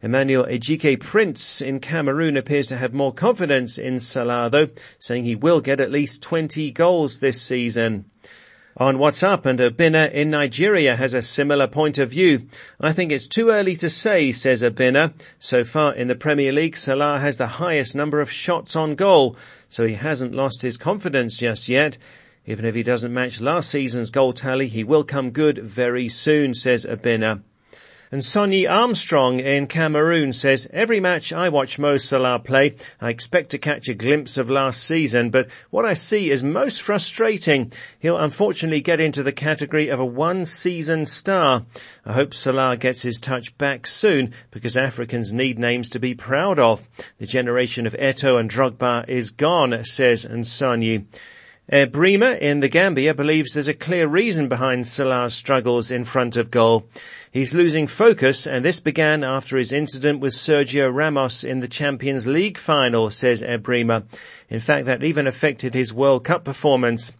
Emmanuel 0.02 0.46
Ejike 0.46 0.98
Prince 0.98 1.60
in 1.60 1.78
Cameroon 1.78 2.36
appears 2.36 2.66
to 2.66 2.76
have 2.76 2.92
more 2.92 3.14
confidence 3.14 3.78
in 3.78 4.00
Salah 4.00 4.50
though, 4.50 4.70
saying 4.98 5.22
he 5.22 5.36
will 5.36 5.60
get 5.60 5.78
at 5.78 5.92
least 5.92 6.24
20 6.24 6.72
goals 6.72 7.20
this 7.20 7.40
season 7.40 8.06
on 8.78 8.98
WhatsApp 8.98 9.46
and 9.46 9.58
Abina 9.58 10.12
in 10.12 10.28
Nigeria 10.30 10.96
has 10.96 11.14
a 11.14 11.22
similar 11.22 11.66
point 11.66 11.96
of 11.96 12.10
view. 12.10 12.46
I 12.78 12.92
think 12.92 13.10
it's 13.10 13.26
too 13.26 13.48
early 13.48 13.74
to 13.76 13.88
say, 13.88 14.32
says 14.32 14.62
Abina. 14.62 15.14
So 15.38 15.64
far 15.64 15.94
in 15.94 16.08
the 16.08 16.14
Premier 16.14 16.52
League, 16.52 16.76
Salah 16.76 17.18
has 17.18 17.38
the 17.38 17.46
highest 17.46 17.94
number 17.94 18.20
of 18.20 18.30
shots 18.30 18.76
on 18.76 18.94
goal, 18.94 19.36
so 19.70 19.86
he 19.86 19.94
hasn't 19.94 20.34
lost 20.34 20.60
his 20.60 20.76
confidence 20.76 21.38
just 21.38 21.68
yet. 21.70 21.96
Even 22.44 22.66
if 22.66 22.74
he 22.74 22.82
doesn't 22.82 23.14
match 23.14 23.40
last 23.40 23.70
season's 23.70 24.10
goal 24.10 24.32
tally, 24.34 24.68
he 24.68 24.84
will 24.84 25.04
come 25.04 25.30
good 25.30 25.58
very 25.58 26.08
soon, 26.08 26.52
says 26.52 26.84
Abina. 26.84 27.42
And 28.12 28.24
Sonny 28.24 28.68
Armstrong 28.68 29.40
in 29.40 29.66
Cameroon 29.66 30.32
says, 30.32 30.68
every 30.72 31.00
match 31.00 31.32
I 31.32 31.48
watch 31.48 31.76
Mo 31.76 31.96
Salah 31.96 32.38
play, 32.38 32.76
I 33.00 33.10
expect 33.10 33.50
to 33.50 33.58
catch 33.58 33.88
a 33.88 33.94
glimpse 33.94 34.36
of 34.36 34.48
last 34.48 34.84
season, 34.84 35.30
but 35.30 35.48
what 35.70 35.84
I 35.84 35.94
see 35.94 36.30
is 36.30 36.44
most 36.44 36.82
frustrating. 36.82 37.72
He'll 37.98 38.18
unfortunately 38.18 38.80
get 38.80 39.00
into 39.00 39.24
the 39.24 39.32
category 39.32 39.88
of 39.88 39.98
a 39.98 40.04
one 40.04 40.46
season 40.46 41.06
star. 41.06 41.66
I 42.04 42.12
hope 42.12 42.32
Salah 42.32 42.76
gets 42.76 43.02
his 43.02 43.18
touch 43.18 43.58
back 43.58 43.88
soon 43.88 44.32
because 44.52 44.76
Africans 44.76 45.32
need 45.32 45.58
names 45.58 45.88
to 45.88 45.98
be 45.98 46.14
proud 46.14 46.60
of. 46.60 46.86
The 47.18 47.26
generation 47.26 47.86
of 47.86 47.94
Eto'o 47.94 48.38
and 48.38 48.48
Drogba 48.48 49.08
is 49.08 49.30
gone, 49.30 49.84
says 49.84 50.24
Uh, 51.70 51.76
Nsonyi. 51.78 51.90
Brima 51.90 52.38
in 52.40 52.60
the 52.60 52.68
Gambia 52.68 53.14
believes 53.14 53.54
there's 53.54 53.66
a 53.66 53.74
clear 53.74 54.06
reason 54.06 54.48
behind 54.48 54.86
Salah's 54.86 55.34
struggles 55.34 55.90
in 55.90 56.04
front 56.04 56.36
of 56.36 56.50
goal. 56.50 56.86
He's 57.32 57.54
losing 57.54 57.86
focus 57.86 58.46
and 58.46 58.64
this 58.64 58.78
began 58.80 59.24
after 59.24 59.56
his 59.56 59.72
incident 59.72 60.20
with 60.20 60.32
Sergio 60.32 60.94
Ramos 60.94 61.42
in 61.42 61.60
the 61.60 61.68
Champions 61.68 62.26
League 62.26 62.56
final, 62.56 63.10
says 63.10 63.42
Ebrima. 63.42 64.04
In 64.48 64.60
fact, 64.60 64.86
that 64.86 65.02
even 65.02 65.26
affected 65.26 65.74
his 65.74 65.92
World 65.92 66.24
Cup 66.24 66.44
performance. 66.44 67.14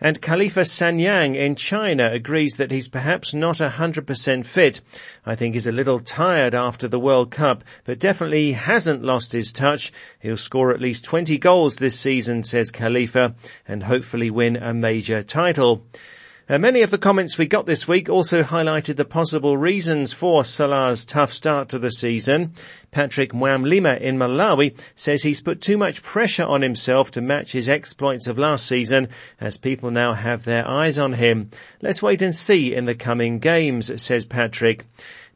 And 0.00 0.22
Khalifa 0.22 0.60
Sanyang 0.60 1.34
in 1.34 1.56
China 1.56 2.08
agrees 2.12 2.56
that 2.56 2.70
he's 2.70 2.88
perhaps 2.88 3.34
not 3.34 3.56
100% 3.56 4.46
fit. 4.46 4.80
I 5.26 5.34
think 5.34 5.54
he's 5.54 5.66
a 5.66 5.72
little 5.72 5.98
tired 5.98 6.54
after 6.54 6.86
the 6.86 7.00
World 7.00 7.32
Cup, 7.32 7.64
but 7.84 7.98
definitely 7.98 8.52
hasn't 8.52 9.02
lost 9.02 9.32
his 9.32 9.52
touch. 9.52 9.92
He'll 10.20 10.36
score 10.36 10.72
at 10.72 10.80
least 10.80 11.04
20 11.04 11.36
goals 11.38 11.76
this 11.76 11.98
season, 11.98 12.44
says 12.44 12.70
Khalifa, 12.70 13.34
and 13.66 13.82
hopefully 13.82 14.30
win 14.30 14.56
a 14.56 14.72
major 14.72 15.24
title. 15.24 15.84
Uh, 16.50 16.58
many 16.58 16.80
of 16.80 16.88
the 16.88 16.96
comments 16.96 17.36
we 17.36 17.44
got 17.44 17.66
this 17.66 17.86
week 17.86 18.08
also 18.08 18.42
highlighted 18.42 18.96
the 18.96 19.04
possible 19.04 19.58
reasons 19.58 20.14
for 20.14 20.42
Salah's 20.42 21.04
tough 21.04 21.30
start 21.30 21.68
to 21.68 21.78
the 21.78 21.90
season. 21.90 22.54
Patrick 22.90 23.34
Mwamlima 23.34 24.00
in 24.00 24.16
Malawi 24.16 24.74
says 24.94 25.22
he's 25.22 25.42
put 25.42 25.60
too 25.60 25.76
much 25.76 26.02
pressure 26.02 26.46
on 26.46 26.62
himself 26.62 27.10
to 27.10 27.20
match 27.20 27.52
his 27.52 27.68
exploits 27.68 28.26
of 28.26 28.38
last 28.38 28.64
season 28.64 29.08
as 29.38 29.58
people 29.58 29.90
now 29.90 30.14
have 30.14 30.46
their 30.46 30.66
eyes 30.66 30.98
on 30.98 31.12
him. 31.12 31.50
Let's 31.82 32.02
wait 32.02 32.22
and 32.22 32.34
see 32.34 32.74
in 32.74 32.86
the 32.86 32.94
coming 32.94 33.40
games, 33.40 34.00
says 34.00 34.24
Patrick. 34.24 34.86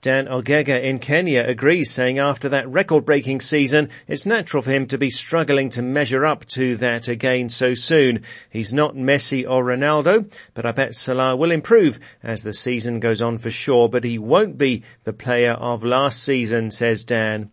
Dan 0.03 0.27
Ogega 0.27 0.83
in 0.83 0.99
Kenya 0.99 1.45
agrees, 1.47 1.93
saying 1.93 2.19
after 2.19 2.49
that 2.49 2.69
record-breaking 2.69 3.41
season, 3.41 3.89
it's 4.09 4.27
natural 4.27 4.61
for 4.61 4.73
him 4.73 4.89
to 4.89 4.99
be 4.99 5.11
struggling 5.11 5.71
to 5.71 5.81
measure 5.81 6.27
up 6.27 6.45
to 6.47 6.75
that 6.79 7.07
again 7.07 7.49
so 7.49 7.73
soon. 7.75 8.25
He's 8.51 8.73
not 8.73 8.97
Messi 8.97 9.49
or 9.49 9.63
Ronaldo, 9.63 10.29
but 10.55 10.67
I 10.67 10.73
bet 10.73 10.97
Salah 10.97 11.37
will 11.37 11.53
improve 11.53 12.01
as 12.21 12.43
the 12.43 12.53
season 12.53 12.99
goes 12.99 13.21
on 13.21 13.39
for 13.39 13.53
sure, 13.53 13.89
but 13.89 14.03
he 14.03 14.19
won't 14.19 14.59
be 14.59 14.83
the 15.05 15.13
player 15.13 15.53
of 15.53 15.85
last 15.85 16.21
season, 16.25 16.73
says 16.73 17.05
Dan. 17.05 17.53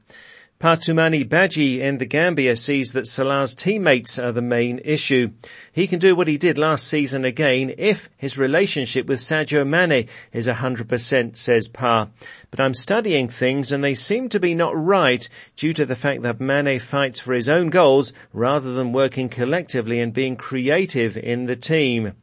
Phatumani 0.61 1.23
Badji 1.23 1.79
in 1.79 1.99
the 1.99 2.05
Gambia 2.05 2.57
sees 2.57 2.91
that 2.91 3.07
Salah's 3.07 3.55
teammates 3.55 4.19
are 4.19 4.33
the 4.33 4.41
main 4.41 4.81
issue. 4.83 5.31
He 5.71 5.87
can 5.87 5.99
do 5.99 6.17
what 6.17 6.27
he 6.27 6.37
did 6.37 6.57
last 6.57 6.85
season 6.85 7.23
again 7.23 7.73
if 7.77 8.09
his 8.17 8.37
relationship 8.37 9.05
with 9.05 9.21
Sadio 9.21 9.65
Mane 9.65 10.09
is 10.33 10.49
100%, 10.49 11.37
says 11.37 11.69
Pa. 11.69 12.09
But 12.51 12.59
I'm 12.59 12.73
studying 12.73 13.29
things 13.29 13.71
and 13.71 13.81
they 13.81 13.93
seem 13.93 14.27
to 14.27 14.39
be 14.41 14.53
not 14.53 14.75
right 14.75 15.25
due 15.55 15.71
to 15.71 15.85
the 15.85 15.95
fact 15.95 16.23
that 16.23 16.41
Mane 16.41 16.77
fights 16.81 17.21
for 17.21 17.33
his 17.33 17.47
own 17.47 17.69
goals 17.69 18.11
rather 18.33 18.73
than 18.73 18.91
working 18.91 19.29
collectively 19.29 20.01
and 20.01 20.11
being 20.11 20.35
creative 20.35 21.15
in 21.15 21.45
the 21.45 21.55
team. 21.55 22.15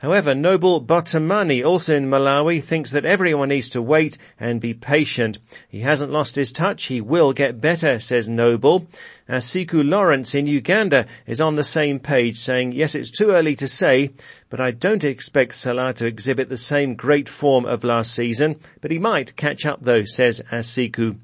However, 0.00 0.34
Noble 0.34 0.80
Botamani, 0.80 1.62
also 1.62 1.94
in 1.94 2.08
Malawi, 2.08 2.62
thinks 2.62 2.90
that 2.92 3.04
everyone 3.04 3.50
needs 3.50 3.68
to 3.70 3.82
wait 3.82 4.16
and 4.38 4.58
be 4.58 4.72
patient. 4.72 5.38
He 5.68 5.80
hasn't 5.80 6.10
lost 6.10 6.36
his 6.36 6.52
touch. 6.52 6.84
He 6.84 7.02
will 7.02 7.34
get 7.34 7.60
better, 7.60 7.98
says 7.98 8.26
Noble. 8.26 8.86
Uh, 9.28 9.34
Asiku 9.34 9.86
Lawrence 9.86 10.34
in 10.34 10.46
Uganda 10.46 11.06
is 11.26 11.40
on 11.40 11.56
the 11.56 11.64
same 11.64 11.98
page 11.98 12.38
saying, 12.38 12.72
yes, 12.72 12.94
it's 12.94 13.10
too 13.10 13.30
early 13.30 13.54
to 13.56 13.68
say, 13.68 14.10
but 14.48 14.60
I 14.60 14.70
don't 14.70 15.04
expect 15.04 15.54
Salah 15.54 15.92
to 15.94 16.06
exhibit 16.06 16.48
the 16.48 16.56
same 16.56 16.94
great 16.94 17.28
form 17.28 17.66
of 17.66 17.84
last 17.84 18.14
season, 18.14 18.56
but 18.80 18.90
he 18.90 18.98
might 18.98 19.36
catch 19.36 19.66
up 19.66 19.82
though, 19.82 20.04
says 20.04 20.40
Asiku. 20.50 21.18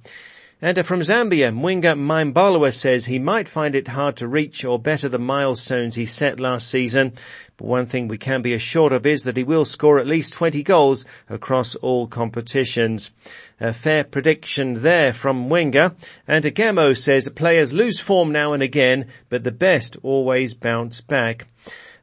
And 0.63 0.87
from 0.87 1.01
Zambia, 1.01 1.53
Mwinga 1.53 1.95
Maimbalwa 1.95 2.73
says 2.73 3.05
he 3.05 3.19
might 3.19 3.47
find 3.47 3.75
it 3.75 3.89
hard 3.89 4.17
to 4.17 4.27
reach 4.27 4.65
or 4.65 4.79
better 4.79 5.07
the 5.07 5.19
milestones 5.19 5.97
he 5.97 6.07
set 6.07 6.41
last 6.41 6.71
season, 6.71 7.13
but 7.59 7.67
one 7.67 7.85
thing 7.85 8.09
we 8.09 8.17
can 8.17 8.41
be 8.41 8.55
assured 8.55 8.95
of 8.95 9.05
is 9.05 9.25
that 9.25 9.37
he 9.37 9.45
will 9.45 9.67
score 9.67 9.99
at 9.99 10.07
least 10.07 10.33
20 10.33 10.63
goals 10.63 11.05
across 11.29 11.75
all 11.75 12.07
competitions. 12.07 13.13
A 13.61 13.75
fair 13.75 14.03
prediction 14.03 14.81
there 14.81 15.13
from 15.13 15.47
Mwinga. 15.47 15.95
And 16.27 16.43
Agamo 16.43 16.97
says 16.97 17.29
players 17.29 17.75
lose 17.75 18.01
form 18.01 18.33
now 18.33 18.55
and 18.55 18.63
again, 18.63 19.09
but 19.29 19.45
the 19.45 19.53
best 19.53 19.99
always 20.03 20.55
bounce 20.55 21.03
back. 21.03 21.49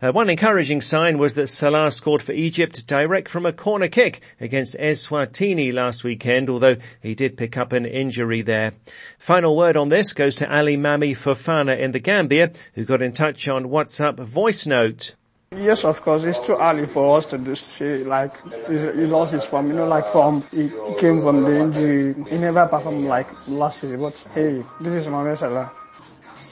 Uh, 0.04 0.12
one 0.12 0.30
encouraging 0.30 0.82
sign 0.82 1.18
was 1.18 1.36
that 1.36 1.48
Salah 1.48 1.90
scored 1.90 2.22
for 2.22 2.34
Egypt 2.34 2.86
direct 2.88 3.30
from 3.30 3.46
a 3.46 3.54
corner 3.54 3.88
kick 3.88 4.20
against 4.42 4.76
Eswatini 4.78 5.72
last 5.72 6.04
weekend, 6.04 6.50
although 6.50 6.76
he 7.02 7.16
did 7.16 7.38
pick 7.38 7.56
up 7.56 7.72
an 7.72 7.86
injury 7.86 8.42
there. 8.42 8.74
Final 9.18 9.56
word 9.56 9.78
on 9.78 9.88
this 9.88 10.12
goes 10.12 10.36
to 10.36 10.54
Ali 10.54 10.76
Mami 10.76 11.12
Fofana 11.12 11.80
in 11.80 11.94
the 11.94 12.02
Gambia, 12.02 12.52
who 12.74 12.84
got 12.84 13.02
in 13.02 13.14
touch 13.14 13.48
on 13.48 13.68
WhatsApp 13.68 14.20
voice 14.20 14.68
note. 14.68 15.16
Yes, 15.56 15.86
of 15.86 16.02
course. 16.02 16.26
It's 16.26 16.42
too 16.42 16.58
early 16.60 16.86
for 16.86 17.18
us 17.18 17.30
to 17.30 17.56
say 17.56 18.04
like 18.04 18.34
he 18.68 19.06
lost 19.06 19.32
his 19.32 19.46
form. 19.46 19.68
You 19.68 19.76
know, 19.76 19.88
like 19.88 20.08
from 20.08 20.44
he 20.52 20.70
came 21.00 21.22
from 21.22 21.44
the 21.44 21.62
injury. 21.62 22.14
He 22.30 22.40
never 22.40 22.68
performed 22.68 23.06
like 23.06 23.30
last 23.48 23.80
season. 23.80 24.02
But 24.02 24.22
hey, 24.34 24.64
this 24.82 24.96
is 24.96 25.08
Mohamed 25.08 25.38
Salah. 25.38 25.72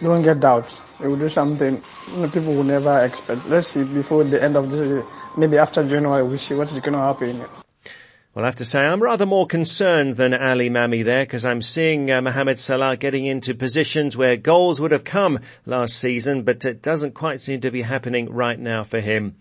Don't 0.01 0.23
get 0.23 0.39
doubts. 0.39 0.81
He 0.99 1.07
will 1.07 1.17
do 1.17 1.29
something 1.29 1.81
you 2.13 2.17
know, 2.17 2.27
people 2.27 2.53
will 2.53 2.63
never 2.63 3.05
expect. 3.05 3.47
Let's 3.47 3.67
see 3.67 3.83
before 3.83 4.23
the 4.23 4.41
end 4.41 4.55
of 4.55 4.71
the 4.71 5.05
maybe 5.37 5.57
after 5.57 5.87
January, 5.87 6.23
we 6.23 6.37
see 6.37 6.55
what 6.55 6.71
is 6.71 6.79
going 6.79 6.93
to 6.93 6.99
happen. 6.99 7.45
Well, 8.33 8.45
I 8.45 8.47
have 8.47 8.55
to 8.57 8.65
say, 8.65 8.85
I'm 8.85 9.03
rather 9.03 9.25
more 9.25 9.45
concerned 9.45 10.15
than 10.15 10.33
Ali 10.33 10.69
Mami 10.69 11.03
there 11.03 11.25
because 11.25 11.45
I'm 11.45 11.61
seeing 11.61 12.09
uh, 12.09 12.21
Mohamed 12.21 12.59
Salah 12.59 12.95
getting 12.95 13.25
into 13.25 13.53
positions 13.53 14.15
where 14.15 14.37
goals 14.37 14.79
would 14.79 14.93
have 14.93 15.03
come 15.03 15.39
last 15.65 15.99
season, 15.99 16.43
but 16.43 16.63
it 16.63 16.81
doesn't 16.81 17.13
quite 17.13 17.41
seem 17.41 17.59
to 17.59 17.71
be 17.71 17.81
happening 17.81 18.31
right 18.31 18.57
now 18.57 18.85
for 18.85 19.01
him. 19.01 19.35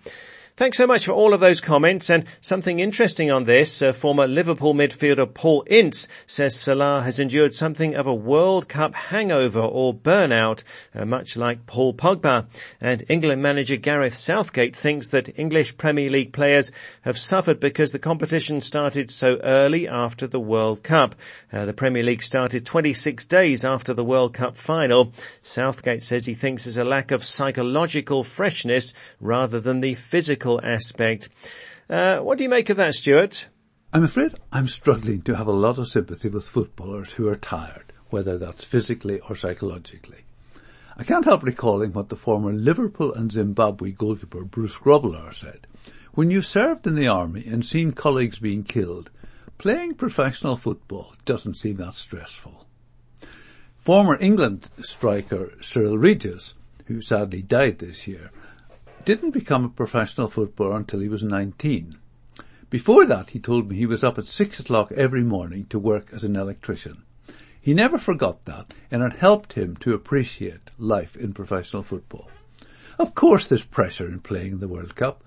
Thanks 0.57 0.77
so 0.77 0.87
much 0.87 1.07
for 1.07 1.13
all 1.13 1.33
of 1.33 1.41
those 1.41 1.61
comments 1.61 2.11
and 2.11 2.27
something 2.43 2.81
interesting 2.81 3.31
on 3.31 3.45
this. 3.45 3.81
Uh, 3.81 3.93
former 3.93 4.27
Liverpool 4.27 4.75
midfielder 4.75 5.33
Paul 5.33 5.65
Ince 5.67 6.07
says 6.27 6.55
Salah 6.55 7.01
has 7.03 7.19
endured 7.19 7.55
something 7.55 7.95
of 7.95 8.07
a 8.07 8.15
World 8.15 8.69
Cup 8.69 8.95
hangover 8.95 9.61
or 9.61 9.95
burnout, 9.95 10.63
uh, 10.95 11.07
much 11.07 11.39
like 11.39 11.65
Paul 11.65 11.95
Pogba. 11.95 12.47
And 12.79 13.05
England 13.09 13.41
manager 13.41 13.77
Gareth 13.77 14.15
Southgate 14.15 14.77
thinks 14.77 15.09
that 15.09 15.39
English 15.39 15.79
Premier 15.79 16.11
League 16.11 16.35
players 16.35 16.73
have 17.03 17.17
suffered 17.17 17.59
because 17.59 17.93
the 17.93 17.99
competition 17.99 18.61
started 18.61 19.11
so 19.11 19.39
early 19.43 19.89
after 19.89 20.27
the 20.27 20.41
World 20.41 20.83
Cup. 20.83 21.15
Uh, 21.51 21.65
the 21.65 21.73
Premier 21.73 22.03
League 22.03 22.23
started 22.23 22.67
26 22.67 23.27
days 23.29 23.65
after 23.65 23.95
the 23.95 24.05
World 24.05 24.35
Cup 24.35 24.59
final. 24.59 25.13
Southgate 25.41 26.03
says 26.03 26.27
he 26.27 26.35
thinks 26.35 26.65
there's 26.65 26.77
a 26.77 26.85
lack 26.85 27.13
of 27.13 27.25
psychological 27.25 28.23
freshness 28.23 28.93
rather 29.21 29.59
than 29.59 29.81
the 29.81 29.95
physical 29.95 30.40
aspect. 30.63 31.29
Uh, 31.89 32.19
what 32.19 32.39
do 32.39 32.45
you 32.45 32.51
make 32.51 32.71
of 32.71 32.77
that, 32.77 32.95
Stuart? 32.95 33.49
I'm 33.93 34.05
afraid 34.05 34.35
I'm 34.53 34.69
struggling 34.69 35.23
to 35.23 35.35
have 35.35 35.49
a 35.49 35.53
lot 35.53 35.79
of 35.79 35.89
sympathy 35.89 36.29
with 36.29 36.49
footballers 36.49 37.15
who 37.15 37.29
are 37.29 37.35
tired, 37.35 37.93
whether 38.11 38.39
that's 38.39 38.63
physically 38.63 39.19
or 39.21 39.35
psychologically. 39.35 40.19
I 40.97 41.03
can't 41.03 41.25
help 41.25 41.43
recalling 41.43 41.93
what 41.93 42.09
the 42.09 42.17
former 42.17 42.53
Liverpool 42.53 43.13
and 43.13 43.33
Zimbabwe 43.33 43.91
goalkeeper 43.91 44.45
Bruce 44.45 44.77
Grobbelaar 44.77 45.35
said. 45.35 45.67
When 46.13 46.31
you've 46.31 46.47
served 46.47 46.87
in 46.87 46.95
the 46.95 47.09
army 47.09 47.45
and 47.47 47.65
seen 47.65 47.93
colleagues 47.93 48.39
being 48.39 48.63
killed, 48.63 49.11
playing 49.59 49.95
professional 49.95 50.57
football 50.57 51.15
doesn't 51.25 51.55
seem 51.55 51.77
that 51.77 51.95
stressful. 51.95 52.67
Former 53.79 54.19
England 54.21 54.69
striker 54.81 55.53
Cyril 55.63 55.99
Regis, 55.99 56.55
who 56.87 57.01
sadly 57.01 57.43
died 57.43 57.79
this 57.79 58.07
year, 58.07 58.31
didn't 59.05 59.31
become 59.31 59.65
a 59.65 59.69
professional 59.69 60.29
footballer 60.29 60.77
until 60.77 61.01
he 61.01 61.09
was 61.09 61.23
19. 61.23 61.95
Before 62.69 63.05
that, 63.07 63.31
he 63.31 63.41
told 63.41 63.69
me 63.69 63.77
he 63.77 63.87
was 63.87 64.05
up 64.05 64.19
at 64.19 64.27
six 64.27 64.61
o'clock 64.61 64.93
every 64.93 65.25
morning 65.25 65.67
to 65.71 65.79
work 65.79 66.13
as 66.13 66.23
an 66.23 66.37
electrician. 66.37 67.03
He 67.61 67.75
never 67.75 67.99
forgot 67.99 68.45
that, 68.45 68.73
and 68.91 69.03
it 69.03 69.15
helped 69.15 69.55
him 69.55 69.77
to 69.79 69.93
appreciate 69.95 70.71
life 70.79 71.17
in 71.17 71.33
professional 71.33 71.83
football. 71.83 72.31
Of 72.99 73.15
course 73.15 73.47
there's 73.47 73.65
pressure 73.65 74.07
in 74.07 74.21
playing 74.21 74.53
in 74.53 74.61
the 74.61 74.69
World 74.69 74.95
Cup, 74.95 75.25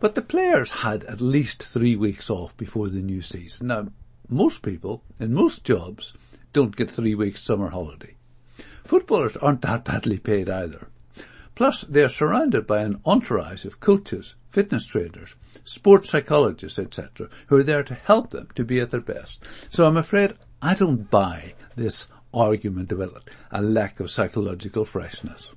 but 0.00 0.14
the 0.14 0.22
players 0.22 0.70
had 0.70 1.04
at 1.04 1.20
least 1.20 1.62
three 1.62 1.96
weeks 1.96 2.30
off 2.30 2.56
before 2.56 2.88
the 2.88 3.02
new 3.02 3.20
season. 3.20 3.66
Now, 3.66 3.88
most 4.28 4.62
people, 4.62 5.02
in 5.18 5.34
most 5.34 5.64
jobs, 5.64 6.14
don't 6.52 6.76
get 6.76 6.90
three 6.90 7.14
weeks 7.14 7.42
summer 7.42 7.70
holiday. 7.70 8.14
Footballers 8.84 9.36
aren't 9.36 9.62
that 9.62 9.84
badly 9.84 10.18
paid 10.18 10.48
either. 10.48 10.88
Plus, 11.58 11.80
they 11.80 12.04
are 12.04 12.08
surrounded 12.08 12.68
by 12.68 12.82
an 12.82 13.00
entourage 13.04 13.64
of 13.64 13.80
coaches, 13.80 14.36
fitness 14.48 14.86
trainers, 14.86 15.34
sports 15.64 16.08
psychologists, 16.08 16.78
etc., 16.78 17.28
who 17.48 17.56
are 17.56 17.64
there 17.64 17.82
to 17.82 17.94
help 17.94 18.30
them 18.30 18.46
to 18.54 18.62
be 18.62 18.78
at 18.78 18.92
their 18.92 19.00
best. 19.00 19.42
So 19.68 19.84
I'm 19.84 19.96
afraid 19.96 20.34
I 20.62 20.74
don't 20.74 21.10
buy 21.10 21.54
this 21.74 22.06
argument 22.32 22.92
about 22.92 23.28
a 23.50 23.60
lack 23.60 23.98
of 23.98 24.08
psychological 24.08 24.84
freshness. 24.84 25.52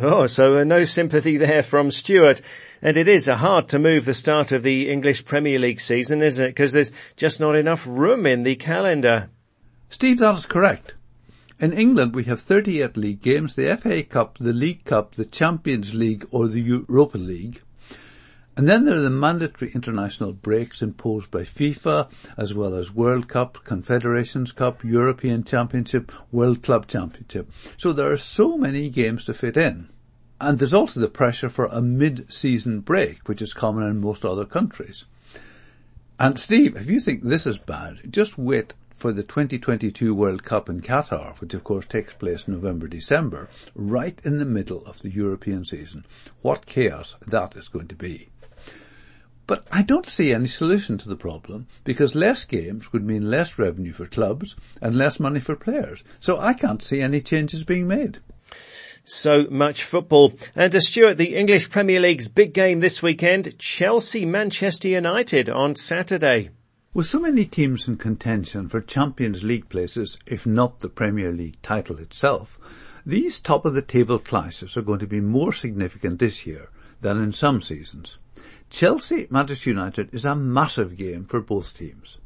Oh, 0.00 0.26
so 0.26 0.58
uh, 0.58 0.64
no 0.64 0.84
sympathy 0.84 1.36
there 1.36 1.62
from 1.62 1.92
Stuart. 1.92 2.42
And 2.82 2.96
it 2.96 3.06
is 3.06 3.28
uh, 3.28 3.36
hard 3.36 3.68
to 3.68 3.78
move 3.78 4.06
the 4.06 4.14
start 4.14 4.50
of 4.50 4.64
the 4.64 4.90
English 4.90 5.26
Premier 5.26 5.60
League 5.60 5.80
season, 5.80 6.22
isn't 6.22 6.44
it? 6.44 6.48
Because 6.48 6.72
there's 6.72 6.90
just 7.14 7.38
not 7.38 7.54
enough 7.54 7.86
room 7.86 8.26
in 8.26 8.42
the 8.42 8.56
calendar. 8.56 9.30
Steve, 9.90 10.18
that 10.18 10.38
is 10.38 10.46
correct. 10.46 10.94
In 11.60 11.74
England, 11.74 12.14
we 12.14 12.24
have 12.24 12.40
38 12.40 12.96
league 12.96 13.20
games, 13.20 13.54
the 13.54 13.76
FA 13.76 14.02
Cup, 14.02 14.38
the 14.38 14.54
League 14.54 14.82
Cup, 14.86 15.16
the 15.16 15.26
Champions 15.26 15.94
League 15.94 16.26
or 16.30 16.48
the 16.48 16.58
Europa 16.58 17.18
League. 17.18 17.60
And 18.56 18.66
then 18.66 18.86
there 18.86 18.96
are 18.96 19.00
the 19.00 19.10
mandatory 19.10 19.70
international 19.74 20.32
breaks 20.32 20.80
imposed 20.80 21.30
by 21.30 21.42
FIFA, 21.42 22.08
as 22.38 22.54
well 22.54 22.74
as 22.74 22.94
World 22.94 23.28
Cup, 23.28 23.62
Confederations 23.62 24.52
Cup, 24.52 24.82
European 24.82 25.44
Championship, 25.44 26.10
World 26.32 26.62
Club 26.62 26.86
Championship. 26.86 27.50
So 27.76 27.92
there 27.92 28.10
are 28.10 28.16
so 28.16 28.56
many 28.56 28.88
games 28.88 29.26
to 29.26 29.34
fit 29.34 29.58
in. 29.58 29.90
And 30.40 30.58
there's 30.58 30.72
also 30.72 30.98
the 30.98 31.08
pressure 31.08 31.50
for 31.50 31.66
a 31.66 31.82
mid-season 31.82 32.80
break, 32.80 33.28
which 33.28 33.42
is 33.42 33.52
common 33.52 33.86
in 33.86 34.00
most 34.00 34.24
other 34.24 34.46
countries. 34.46 35.04
And 36.18 36.38
Steve, 36.38 36.78
if 36.78 36.86
you 36.86 37.00
think 37.00 37.22
this 37.22 37.46
is 37.46 37.58
bad, 37.58 37.98
just 38.10 38.38
wait 38.38 38.72
for 39.00 39.12
the 39.12 39.22
2022 39.22 40.14
World 40.14 40.44
Cup 40.44 40.68
in 40.68 40.82
Qatar, 40.82 41.40
which 41.40 41.54
of 41.54 41.64
course 41.64 41.86
takes 41.86 42.12
place 42.12 42.46
November, 42.46 42.86
December, 42.86 43.48
right 43.74 44.20
in 44.24 44.36
the 44.36 44.44
middle 44.44 44.84
of 44.84 45.00
the 45.00 45.10
European 45.10 45.64
season. 45.64 46.04
What 46.42 46.66
chaos 46.66 47.16
that 47.26 47.56
is 47.56 47.68
going 47.68 47.88
to 47.88 47.94
be. 47.94 48.28
But 49.46 49.66
I 49.72 49.82
don't 49.82 50.06
see 50.06 50.34
any 50.34 50.48
solution 50.48 50.98
to 50.98 51.08
the 51.08 51.16
problem 51.16 51.66
because 51.82 52.14
less 52.14 52.44
games 52.44 52.92
would 52.92 53.04
mean 53.04 53.30
less 53.30 53.58
revenue 53.58 53.94
for 53.94 54.04
clubs 54.04 54.54
and 54.82 54.94
less 54.94 55.18
money 55.18 55.40
for 55.40 55.56
players. 55.56 56.04
So 56.20 56.38
I 56.38 56.52
can't 56.52 56.82
see 56.82 57.00
any 57.00 57.22
changes 57.22 57.64
being 57.64 57.88
made. 57.88 58.18
So 59.04 59.46
much 59.50 59.82
football. 59.82 60.34
And 60.54 60.70
to 60.72 60.80
Stuart, 60.82 61.14
the 61.14 61.34
English 61.34 61.70
Premier 61.70 62.00
League's 62.00 62.28
big 62.28 62.52
game 62.52 62.80
this 62.80 63.02
weekend, 63.02 63.58
Chelsea 63.58 64.26
Manchester 64.26 64.88
United 64.88 65.48
on 65.48 65.74
Saturday. 65.74 66.50
With 66.92 67.06
so 67.06 67.20
many 67.20 67.44
teams 67.44 67.86
in 67.86 67.98
contention 67.98 68.68
for 68.68 68.80
Champions 68.80 69.44
League 69.44 69.68
places, 69.68 70.18
if 70.26 70.44
not 70.44 70.80
the 70.80 70.88
Premier 70.88 71.30
League 71.30 71.62
title 71.62 72.00
itself, 72.00 72.58
these 73.06 73.38
top 73.38 73.64
of 73.64 73.74
the 73.74 73.80
table 73.80 74.18
clashes 74.18 74.76
are 74.76 74.82
going 74.82 74.98
to 74.98 75.06
be 75.06 75.20
more 75.20 75.52
significant 75.52 76.18
this 76.18 76.46
year 76.46 76.68
than 77.00 77.22
in 77.22 77.30
some 77.30 77.60
seasons. 77.60 78.18
Chelsea 78.70 79.28
Manchester 79.30 79.70
United 79.70 80.12
is 80.12 80.24
a 80.24 80.34
massive 80.34 80.96
game 80.96 81.26
for 81.26 81.40
both 81.40 81.78
teams. 81.78 82.18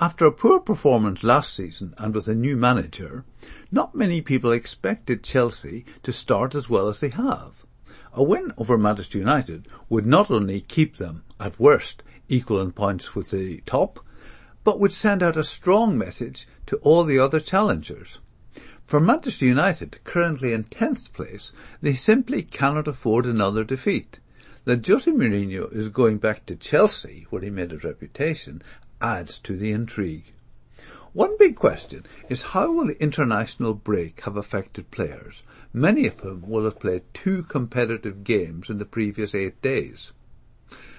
After 0.00 0.26
a 0.26 0.32
poor 0.32 0.58
performance 0.58 1.22
last 1.22 1.54
season 1.54 1.94
and 1.96 2.16
with 2.16 2.26
a 2.26 2.34
new 2.34 2.56
manager, 2.56 3.24
not 3.70 3.94
many 3.94 4.20
people 4.20 4.50
expected 4.50 5.22
Chelsea 5.22 5.84
to 6.02 6.12
start 6.12 6.56
as 6.56 6.68
well 6.68 6.88
as 6.88 6.98
they 6.98 7.10
have. 7.10 7.64
A 8.12 8.24
win 8.24 8.52
over 8.58 8.76
Manchester 8.76 9.18
United 9.18 9.68
would 9.88 10.04
not 10.04 10.32
only 10.32 10.60
keep 10.60 10.96
them, 10.96 11.22
at 11.38 11.60
worst, 11.60 12.02
equal 12.28 12.60
in 12.60 12.72
points 12.72 13.14
with 13.14 13.30
the 13.30 13.60
top, 13.66 14.00
but 14.64 14.80
would 14.80 14.92
send 14.92 15.22
out 15.22 15.36
a 15.36 15.44
strong 15.44 15.98
message 15.98 16.48
to 16.66 16.76
all 16.78 17.04
the 17.04 17.18
other 17.18 17.40
challengers. 17.40 18.18
For 18.86 19.00
Manchester 19.00 19.46
United, 19.46 19.98
currently 20.04 20.52
in 20.52 20.64
10th 20.64 21.12
place, 21.12 21.52
they 21.80 21.94
simply 21.94 22.42
cannot 22.42 22.86
afford 22.86 23.26
another 23.26 23.64
defeat. 23.64 24.18
That 24.64 24.86
Jose 24.86 25.10
Mourinho 25.10 25.72
is 25.74 25.88
going 25.88 26.18
back 26.18 26.46
to 26.46 26.56
Chelsea, 26.56 27.26
where 27.30 27.42
he 27.42 27.50
made 27.50 27.70
his 27.70 27.84
reputation, 27.84 28.62
adds 29.00 29.38
to 29.40 29.56
the 29.56 29.72
intrigue. 29.72 30.32
One 31.14 31.36
big 31.38 31.56
question 31.56 32.04
is 32.28 32.42
how 32.42 32.72
will 32.72 32.86
the 32.86 33.02
international 33.02 33.74
break 33.74 34.22
have 34.22 34.36
affected 34.36 34.90
players, 34.90 35.42
many 35.72 36.06
of 36.06 36.20
whom 36.20 36.42
will 36.48 36.64
have 36.64 36.80
played 36.80 37.02
two 37.14 37.42
competitive 37.44 38.24
games 38.24 38.68
in 38.68 38.78
the 38.78 38.84
previous 38.84 39.34
eight 39.34 39.62
days. 39.62 40.12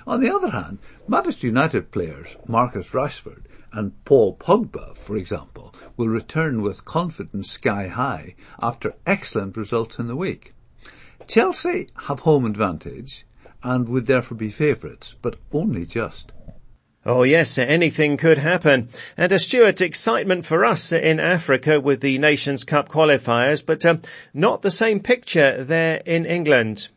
On 0.08 0.20
the 0.20 0.34
other 0.34 0.52
hand, 0.52 0.80
Manchester 1.08 1.48
United 1.48 1.92
players 1.92 2.38
Marcus 2.48 2.90
Rashford 2.90 3.46
and 3.72 3.92
Paul 4.06 4.38
Pogba, 4.38 4.96
for 4.96 5.18
example, 5.18 5.74
will 5.98 6.08
return 6.08 6.62
with 6.62 6.86
confidence 6.86 7.52
sky 7.52 7.88
high 7.88 8.36
after 8.62 8.94
excellent 9.06 9.58
results 9.58 10.00
in 10.00 10.08
the 10.08 10.16
week. 10.16 10.54
Chelsea 11.28 11.90
have 12.08 12.20
home 12.22 12.46
advantage 12.46 13.26
and 13.64 13.90
would 13.90 14.06
therefore 14.06 14.38
be 14.38 14.52
favourites, 14.52 15.16
but 15.22 15.38
only 15.52 15.86
just. 15.86 16.32
Oh 17.06 17.24
yes, 17.24 17.58
anything 17.58 18.18
could 18.18 18.38
happen. 18.38 18.90
And 19.18 19.32
a 19.32 19.40
Stuart, 19.40 19.82
excitement 19.82 20.46
for 20.46 20.66
us 20.66 20.92
in 20.92 21.20
Africa 21.20 21.80
with 21.80 22.02
the 22.02 22.18
Nations 22.18 22.64
Cup 22.64 22.90
qualifiers, 22.90 23.66
but 23.66 23.86
um, 23.86 24.02
not 24.34 24.62
the 24.62 24.72
same 24.72 25.00
picture 25.00 25.64
there 25.64 26.02
in 26.06 26.26
England. 26.26 26.88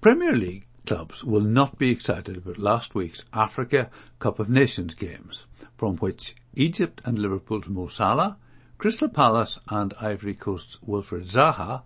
Premier 0.00 0.34
League 0.34 0.66
clubs 0.86 1.24
will 1.24 1.40
not 1.40 1.78
be 1.78 1.90
excited 1.90 2.36
about 2.36 2.58
last 2.58 2.94
week's 2.94 3.22
Africa 3.32 3.90
Cup 4.18 4.38
of 4.38 4.48
Nations 4.48 4.94
games, 4.94 5.46
from 5.76 5.96
which 5.98 6.34
Egypt 6.54 7.00
and 7.04 7.18
Liverpool's 7.18 7.68
Mo 7.68 7.88
Salah, 7.88 8.36
Crystal 8.78 9.08
Palace 9.08 9.58
and 9.68 9.94
Ivory 10.00 10.34
Coast's 10.34 10.78
Wilfried 10.86 11.30
Zaha, 11.30 11.82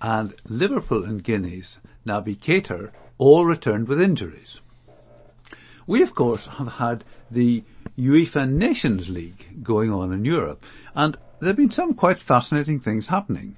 and 0.00 0.34
Liverpool 0.48 1.04
and 1.04 1.22
Guinea's 1.22 1.80
Naby 2.06 2.38
Keita 2.38 2.90
all 3.18 3.44
returned 3.44 3.88
with 3.88 4.00
injuries. 4.00 4.60
We, 5.86 6.02
of 6.02 6.14
course, 6.14 6.46
have 6.46 6.74
had 6.74 7.04
the 7.30 7.64
UEFA 7.98 8.48
Nations 8.48 9.08
League 9.08 9.62
going 9.62 9.92
on 9.92 10.12
in 10.12 10.24
Europe, 10.24 10.62
and 10.94 11.18
there 11.40 11.48
have 11.48 11.56
been 11.56 11.70
some 11.70 11.94
quite 11.94 12.18
fascinating 12.18 12.78
things 12.78 13.08
happening. 13.08 13.56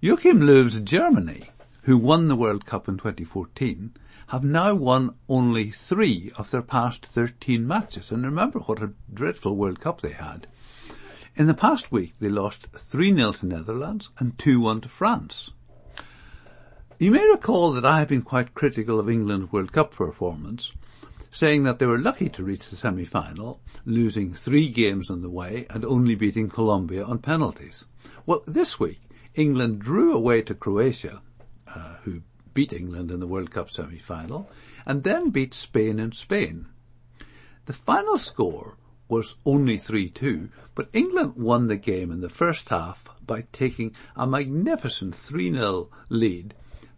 Joachim 0.00 0.40
Löw's 0.40 0.80
Germany, 0.80 1.50
who 1.82 1.96
won 1.96 2.28
the 2.28 2.36
World 2.36 2.66
Cup 2.66 2.88
in 2.88 2.98
2014, 2.98 3.92
have 4.28 4.44
now 4.44 4.74
won 4.74 5.14
only 5.28 5.70
three 5.70 6.30
of 6.36 6.50
their 6.50 6.62
past 6.62 7.06
13 7.06 7.66
matches. 7.66 8.10
And 8.10 8.24
remember 8.24 8.60
what 8.60 8.82
a 8.82 8.92
dreadful 9.12 9.56
World 9.56 9.80
Cup 9.80 10.00
they 10.00 10.12
had. 10.12 10.46
In 11.36 11.46
the 11.46 11.54
past 11.54 11.90
week, 11.90 12.14
they 12.20 12.28
lost 12.28 12.70
3-0 12.72 13.38
to 13.40 13.46
Netherlands 13.46 14.10
and 14.18 14.36
2-1 14.36 14.82
to 14.82 14.88
France. 14.88 15.50
You 16.98 17.12
may 17.12 17.26
recall 17.28 17.72
that 17.72 17.84
I 17.86 17.98
have 17.98 18.08
been 18.08 18.22
quite 18.22 18.54
critical 18.54 19.00
of 19.00 19.08
England's 19.08 19.50
World 19.50 19.72
Cup 19.72 19.94
performance, 19.94 20.70
saying 21.30 21.62
that 21.62 21.78
they 21.78 21.86
were 21.86 21.98
lucky 21.98 22.28
to 22.28 22.44
reach 22.44 22.68
the 22.68 22.76
semi-final, 22.76 23.60
losing 23.86 24.34
three 24.34 24.68
games 24.68 25.08
on 25.08 25.22
the 25.22 25.30
way 25.30 25.66
and 25.70 25.84
only 25.84 26.14
beating 26.14 26.48
Colombia 26.48 27.04
on 27.04 27.18
penalties. 27.18 27.84
Well, 28.26 28.42
this 28.46 28.78
week, 28.78 29.00
England 29.34 29.78
drew 29.78 30.12
away 30.12 30.42
to 30.42 30.54
Croatia, 30.54 31.22
uh, 31.74 31.94
who 32.02 32.22
beat 32.54 32.72
England 32.72 33.10
in 33.10 33.20
the 33.20 33.26
World 33.26 33.50
Cup 33.50 33.70
semi-final, 33.70 34.50
and 34.86 35.04
then 35.04 35.30
beat 35.30 35.54
Spain 35.54 35.98
in 35.98 36.12
Spain. 36.12 36.66
The 37.66 37.72
final 37.72 38.18
score 38.18 38.76
was 39.08 39.36
only 39.44 39.76
3-2, 39.76 40.50
but 40.74 40.88
England 40.92 41.34
won 41.36 41.66
the 41.66 41.76
game 41.76 42.10
in 42.10 42.20
the 42.20 42.28
first 42.28 42.68
half 42.68 43.08
by 43.26 43.44
taking 43.52 43.94
a 44.16 44.26
magnificent 44.26 45.14
3-0 45.14 45.88
lead 46.08 46.54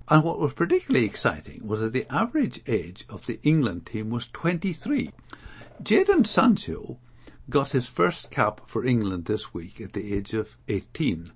and 0.08 0.24
what 0.24 0.38
was 0.38 0.52
particularly 0.52 1.06
exciting 1.06 1.66
was 1.66 1.80
that 1.80 1.92
the 1.92 2.06
average 2.12 2.60
age 2.66 3.06
of 3.08 3.24
the 3.26 3.40
England 3.42 3.86
team 3.86 4.10
was 4.10 4.28
23. 4.28 5.10
Jadon 5.82 6.26
Sancho 6.26 6.98
got 7.48 7.70
his 7.70 7.86
first 7.86 8.30
cap 8.30 8.60
for 8.66 8.84
England 8.84 9.24
this 9.24 9.54
week 9.54 9.80
at 9.80 9.92
the 9.92 10.14
age 10.14 10.34
of 10.34 10.56
18. 10.68 11.32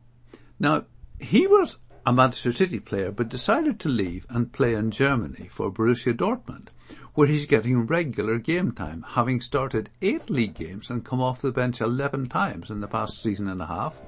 Now, 0.59 0.85
he 1.21 1.47
was 1.47 1.79
a 2.07 2.13
Manchester 2.13 2.53
City 2.53 2.79
player 2.79 3.11
but 3.11 3.29
decided 3.29 3.81
to 3.81 3.89
leave 3.89 4.27
and 4.31 4.53
play 4.53 4.75
in 4.75 4.93
Germany 4.93 5.49
for 5.51 5.73
Borussia 5.73 6.15
Dortmund, 6.15 6.69
where 7.15 7.27
he's 7.27 7.47
getting 7.47 7.85
regular 7.87 8.39
game 8.39 8.71
time, 8.71 9.05
having 9.09 9.41
started 9.41 9.91
eight 10.01 10.31
league 10.31 10.55
games 10.55 10.89
and 10.89 11.05
come 11.05 11.21
off 11.21 11.43
the 11.43 11.51
bench 11.51 11.81
11 11.81 12.29
times 12.29 12.71
in 12.71 12.81
the 12.81 12.87
past 12.87 13.21
season 13.21 13.49
and 13.49 13.61
a 13.61 13.67
half. 13.67 13.99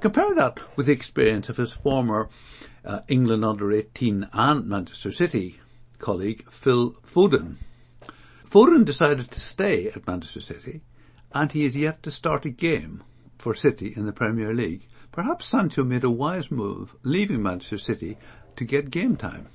Compare 0.00 0.34
that 0.36 0.60
with 0.76 0.86
the 0.86 0.92
experience 0.92 1.48
of 1.48 1.56
his 1.56 1.72
former 1.72 2.28
uh, 2.84 3.00
England 3.08 3.44
under 3.44 3.72
18 3.72 4.28
and 4.32 4.66
Manchester 4.66 5.10
City 5.10 5.58
colleague 5.98 6.44
Phil 6.52 6.92
Foden. 7.04 7.56
Foden 8.48 8.84
decided 8.84 9.28
to 9.32 9.40
stay 9.40 9.88
at 9.88 10.06
Manchester 10.06 10.40
City 10.40 10.82
and 11.32 11.50
he 11.50 11.64
is 11.64 11.76
yet 11.76 12.04
to 12.04 12.12
start 12.12 12.44
a 12.44 12.50
game 12.50 13.02
for 13.38 13.54
City 13.54 13.92
in 13.96 14.06
the 14.06 14.12
Premier 14.12 14.54
League. 14.54 14.86
Perhaps 15.14 15.46
Sancho 15.46 15.84
made 15.84 16.02
a 16.02 16.10
wise 16.10 16.50
move 16.50 16.96
leaving 17.04 17.40
Manchester 17.40 17.78
City 17.78 18.18
to 18.56 18.64
get 18.64 18.90
game 18.90 19.14
time. 19.14 19.46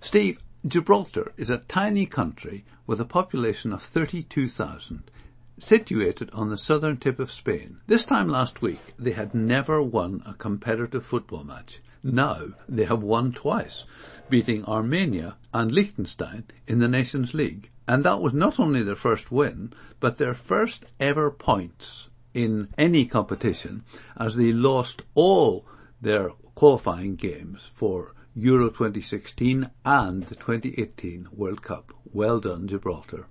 Steve, 0.00 0.38
Gibraltar 0.64 1.32
is 1.36 1.50
a 1.50 1.58
tiny 1.58 2.06
country 2.06 2.64
with 2.86 3.00
a 3.00 3.04
population 3.04 3.72
of 3.72 3.82
32,000 3.82 5.10
situated 5.58 6.30
on 6.32 6.50
the 6.50 6.56
southern 6.56 6.98
tip 6.98 7.18
of 7.18 7.32
Spain. 7.32 7.78
This 7.88 8.06
time 8.06 8.28
last 8.28 8.62
week, 8.62 8.94
they 8.96 9.10
had 9.10 9.34
never 9.34 9.82
won 9.82 10.22
a 10.24 10.34
competitive 10.34 11.04
football 11.04 11.42
match. 11.42 11.80
Now 12.00 12.50
they 12.68 12.84
have 12.84 13.02
won 13.02 13.32
twice, 13.32 13.86
beating 14.28 14.64
Armenia 14.66 15.34
and 15.52 15.72
Liechtenstein 15.72 16.44
in 16.68 16.78
the 16.78 16.86
Nations 16.86 17.34
League. 17.34 17.70
And 17.88 18.04
that 18.04 18.20
was 18.20 18.34
not 18.34 18.60
only 18.60 18.84
their 18.84 18.94
first 18.94 19.32
win, 19.32 19.72
but 19.98 20.18
their 20.18 20.34
first 20.34 20.86
ever 21.00 21.32
points 21.32 22.06
in 22.34 22.68
any 22.78 23.06
competition 23.06 23.84
as 24.16 24.36
they 24.36 24.52
lost 24.52 25.02
all 25.14 25.66
their 26.00 26.30
qualifying 26.54 27.16
games 27.16 27.70
for 27.74 28.14
Euro 28.34 28.68
2016 28.68 29.70
and 29.84 30.24
the 30.26 30.34
2018 30.34 31.28
World 31.32 31.62
Cup. 31.62 31.92
Well 32.12 32.40
done, 32.40 32.68
Gibraltar. 32.68 33.26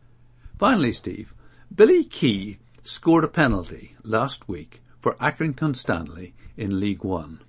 Finally, 0.57 0.93
Steve, 0.93 1.33
Billy 1.73 2.03
Kee 2.03 2.59
scored 2.83 3.23
a 3.23 3.29
penalty 3.29 3.95
last 4.03 4.47
week 4.49 4.81
for 4.99 5.15
Accrington 5.15 5.75
Stanley 5.75 6.33
in 6.57 6.79
League 6.79 7.03
One. 7.03 7.41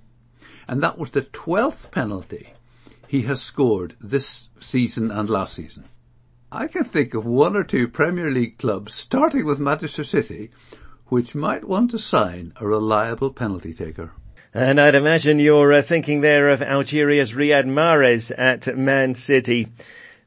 And 0.68 0.82
that 0.82 0.98
was 0.98 1.10
the 1.10 1.22
12th 1.22 1.90
penalty 1.90 2.52
he 3.08 3.22
has 3.22 3.42
scored 3.42 3.96
this 4.00 4.50
season 4.60 5.10
and 5.10 5.28
last 5.28 5.54
season. 5.54 5.84
I 6.52 6.68
can 6.68 6.84
think 6.84 7.14
of 7.14 7.24
one 7.24 7.56
or 7.56 7.64
two 7.64 7.88
Premier 7.88 8.30
League 8.30 8.58
clubs, 8.58 8.94
starting 8.94 9.44
with 9.44 9.58
Manchester 9.58 10.04
City, 10.04 10.50
which 11.10 11.34
might 11.34 11.64
want 11.64 11.90
to 11.90 11.98
sign 11.98 12.52
a 12.56 12.66
reliable 12.66 13.30
penalty 13.30 13.74
taker. 13.74 14.12
And 14.54 14.80
I'd 14.80 14.94
imagine 14.94 15.38
you're 15.38 15.72
uh, 15.72 15.82
thinking 15.82 16.22
there 16.22 16.48
of 16.48 16.62
Algeria's 16.62 17.32
Riyad 17.32 17.66
Mahrez 17.66 18.32
at 18.36 18.76
Man 18.76 19.14
City. 19.14 19.68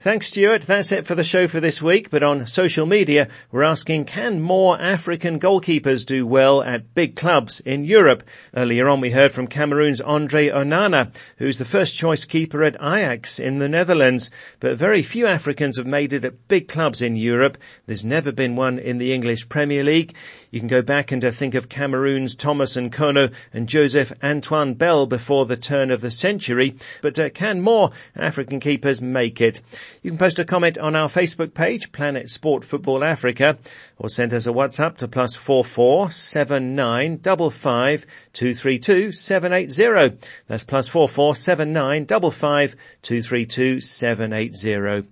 Thanks, 0.03 0.27
Stuart. 0.27 0.63
That's 0.63 0.91
it 0.91 1.07
for 1.07 1.15
the 1.15 1.23
show 1.23 1.47
for 1.47 1.61
this 1.61 1.81
week. 1.81 2.09
But 2.09 2.23
on 2.23 2.45
social 2.45 2.85
media, 2.85 3.29
we're 3.53 3.63
asking, 3.63 4.03
can 4.03 4.41
more 4.41 4.77
African 4.77 5.39
goalkeepers 5.39 6.05
do 6.05 6.27
well 6.27 6.61
at 6.61 6.93
big 6.93 7.15
clubs 7.15 7.61
in 7.61 7.85
Europe? 7.85 8.21
Earlier 8.53 8.89
on, 8.89 8.99
we 8.99 9.11
heard 9.11 9.31
from 9.31 9.47
Cameroon's 9.47 10.01
Andre 10.01 10.49
Onana, 10.49 11.15
who's 11.37 11.57
the 11.57 11.63
first 11.63 11.95
choice 11.95 12.25
keeper 12.25 12.65
at 12.65 12.75
Ajax 12.75 13.39
in 13.39 13.59
the 13.59 13.69
Netherlands. 13.69 14.29
But 14.59 14.77
very 14.77 15.03
few 15.03 15.25
Africans 15.25 15.77
have 15.77 15.87
made 15.87 16.11
it 16.11 16.25
at 16.25 16.49
big 16.49 16.67
clubs 16.67 17.01
in 17.01 17.15
Europe. 17.15 17.57
There's 17.85 18.03
never 18.03 18.33
been 18.33 18.57
one 18.57 18.79
in 18.79 18.97
the 18.97 19.13
English 19.13 19.47
Premier 19.47 19.85
League. 19.85 20.15
You 20.53 20.59
can 20.59 20.67
go 20.67 20.83
back 20.83 21.11
and 21.11 21.25
uh, 21.25 21.31
think 21.31 21.55
of 21.55 21.67
Cameroon's 21.67 22.35
Thomas 22.35 22.77
and 22.77 22.91
Nkono 22.91 23.33
and 23.53 23.67
Joseph 23.67 24.13
Antoine 24.21 24.75
Bell 24.75 25.07
before 25.07 25.47
the 25.47 25.57
turn 25.57 25.89
of 25.89 26.01
the 26.01 26.11
century. 26.11 26.75
But 27.01 27.17
uh, 27.17 27.31
can 27.31 27.59
more 27.59 27.89
African 28.15 28.59
keepers 28.59 29.01
make 29.01 29.41
it? 29.41 29.61
You 30.03 30.11
can 30.11 30.19
post 30.19 30.37
a 30.37 30.45
comment 30.45 30.77
on 30.77 30.95
our 30.95 31.07
Facebook 31.07 31.55
page, 31.55 31.91
Planet 31.91 32.29
Sport 32.29 32.63
Football 32.63 33.03
Africa, 33.03 33.57
or 33.97 34.09
send 34.09 34.31
us 34.31 34.45
a 34.45 34.51
WhatsApp 34.51 34.97
to 34.97 35.07
plus 35.07 35.35
four 35.35 35.65
four 35.65 36.11
seven 36.11 36.75
nine 36.75 37.17
double 37.17 37.49
five 37.49 38.05
two 38.31 38.53
three 38.53 38.77
two 38.77 39.11
seven 39.11 39.53
eight 39.53 39.71
zero. 39.71 40.11
That's 40.45 40.65
plus 40.65 40.87
four 40.87 41.09
four 41.09 41.35
seven 41.35 41.73
nine 41.73 42.05
double 42.05 42.29
five 42.29 42.75
two 43.01 43.23
three 43.23 43.47
two 43.47 43.79
seven 43.79 44.33
eight 44.33 44.55
zero. 44.55 45.05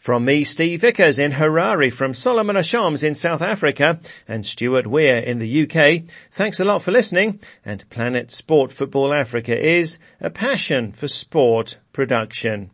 From 0.00 0.24
me, 0.24 0.44
Steve 0.44 0.80
Vickers 0.80 1.18
in 1.18 1.32
Harare, 1.32 1.92
from 1.92 2.14
Solomon 2.14 2.56
Ashams 2.56 3.04
in 3.04 3.14
South 3.14 3.42
Africa, 3.42 4.00
and 4.26 4.46
Stuart 4.46 4.86
Weir 4.86 5.18
in 5.18 5.40
the 5.40 5.62
UK, 5.64 6.10
thanks 6.30 6.58
a 6.58 6.64
lot 6.64 6.80
for 6.80 6.90
listening, 6.90 7.38
and 7.66 7.86
Planet 7.90 8.30
Sport 8.30 8.72
Football 8.72 9.12
Africa 9.12 9.62
is 9.62 9.98
a 10.18 10.30
passion 10.30 10.92
for 10.92 11.06
sport 11.06 11.76
production. 11.92 12.70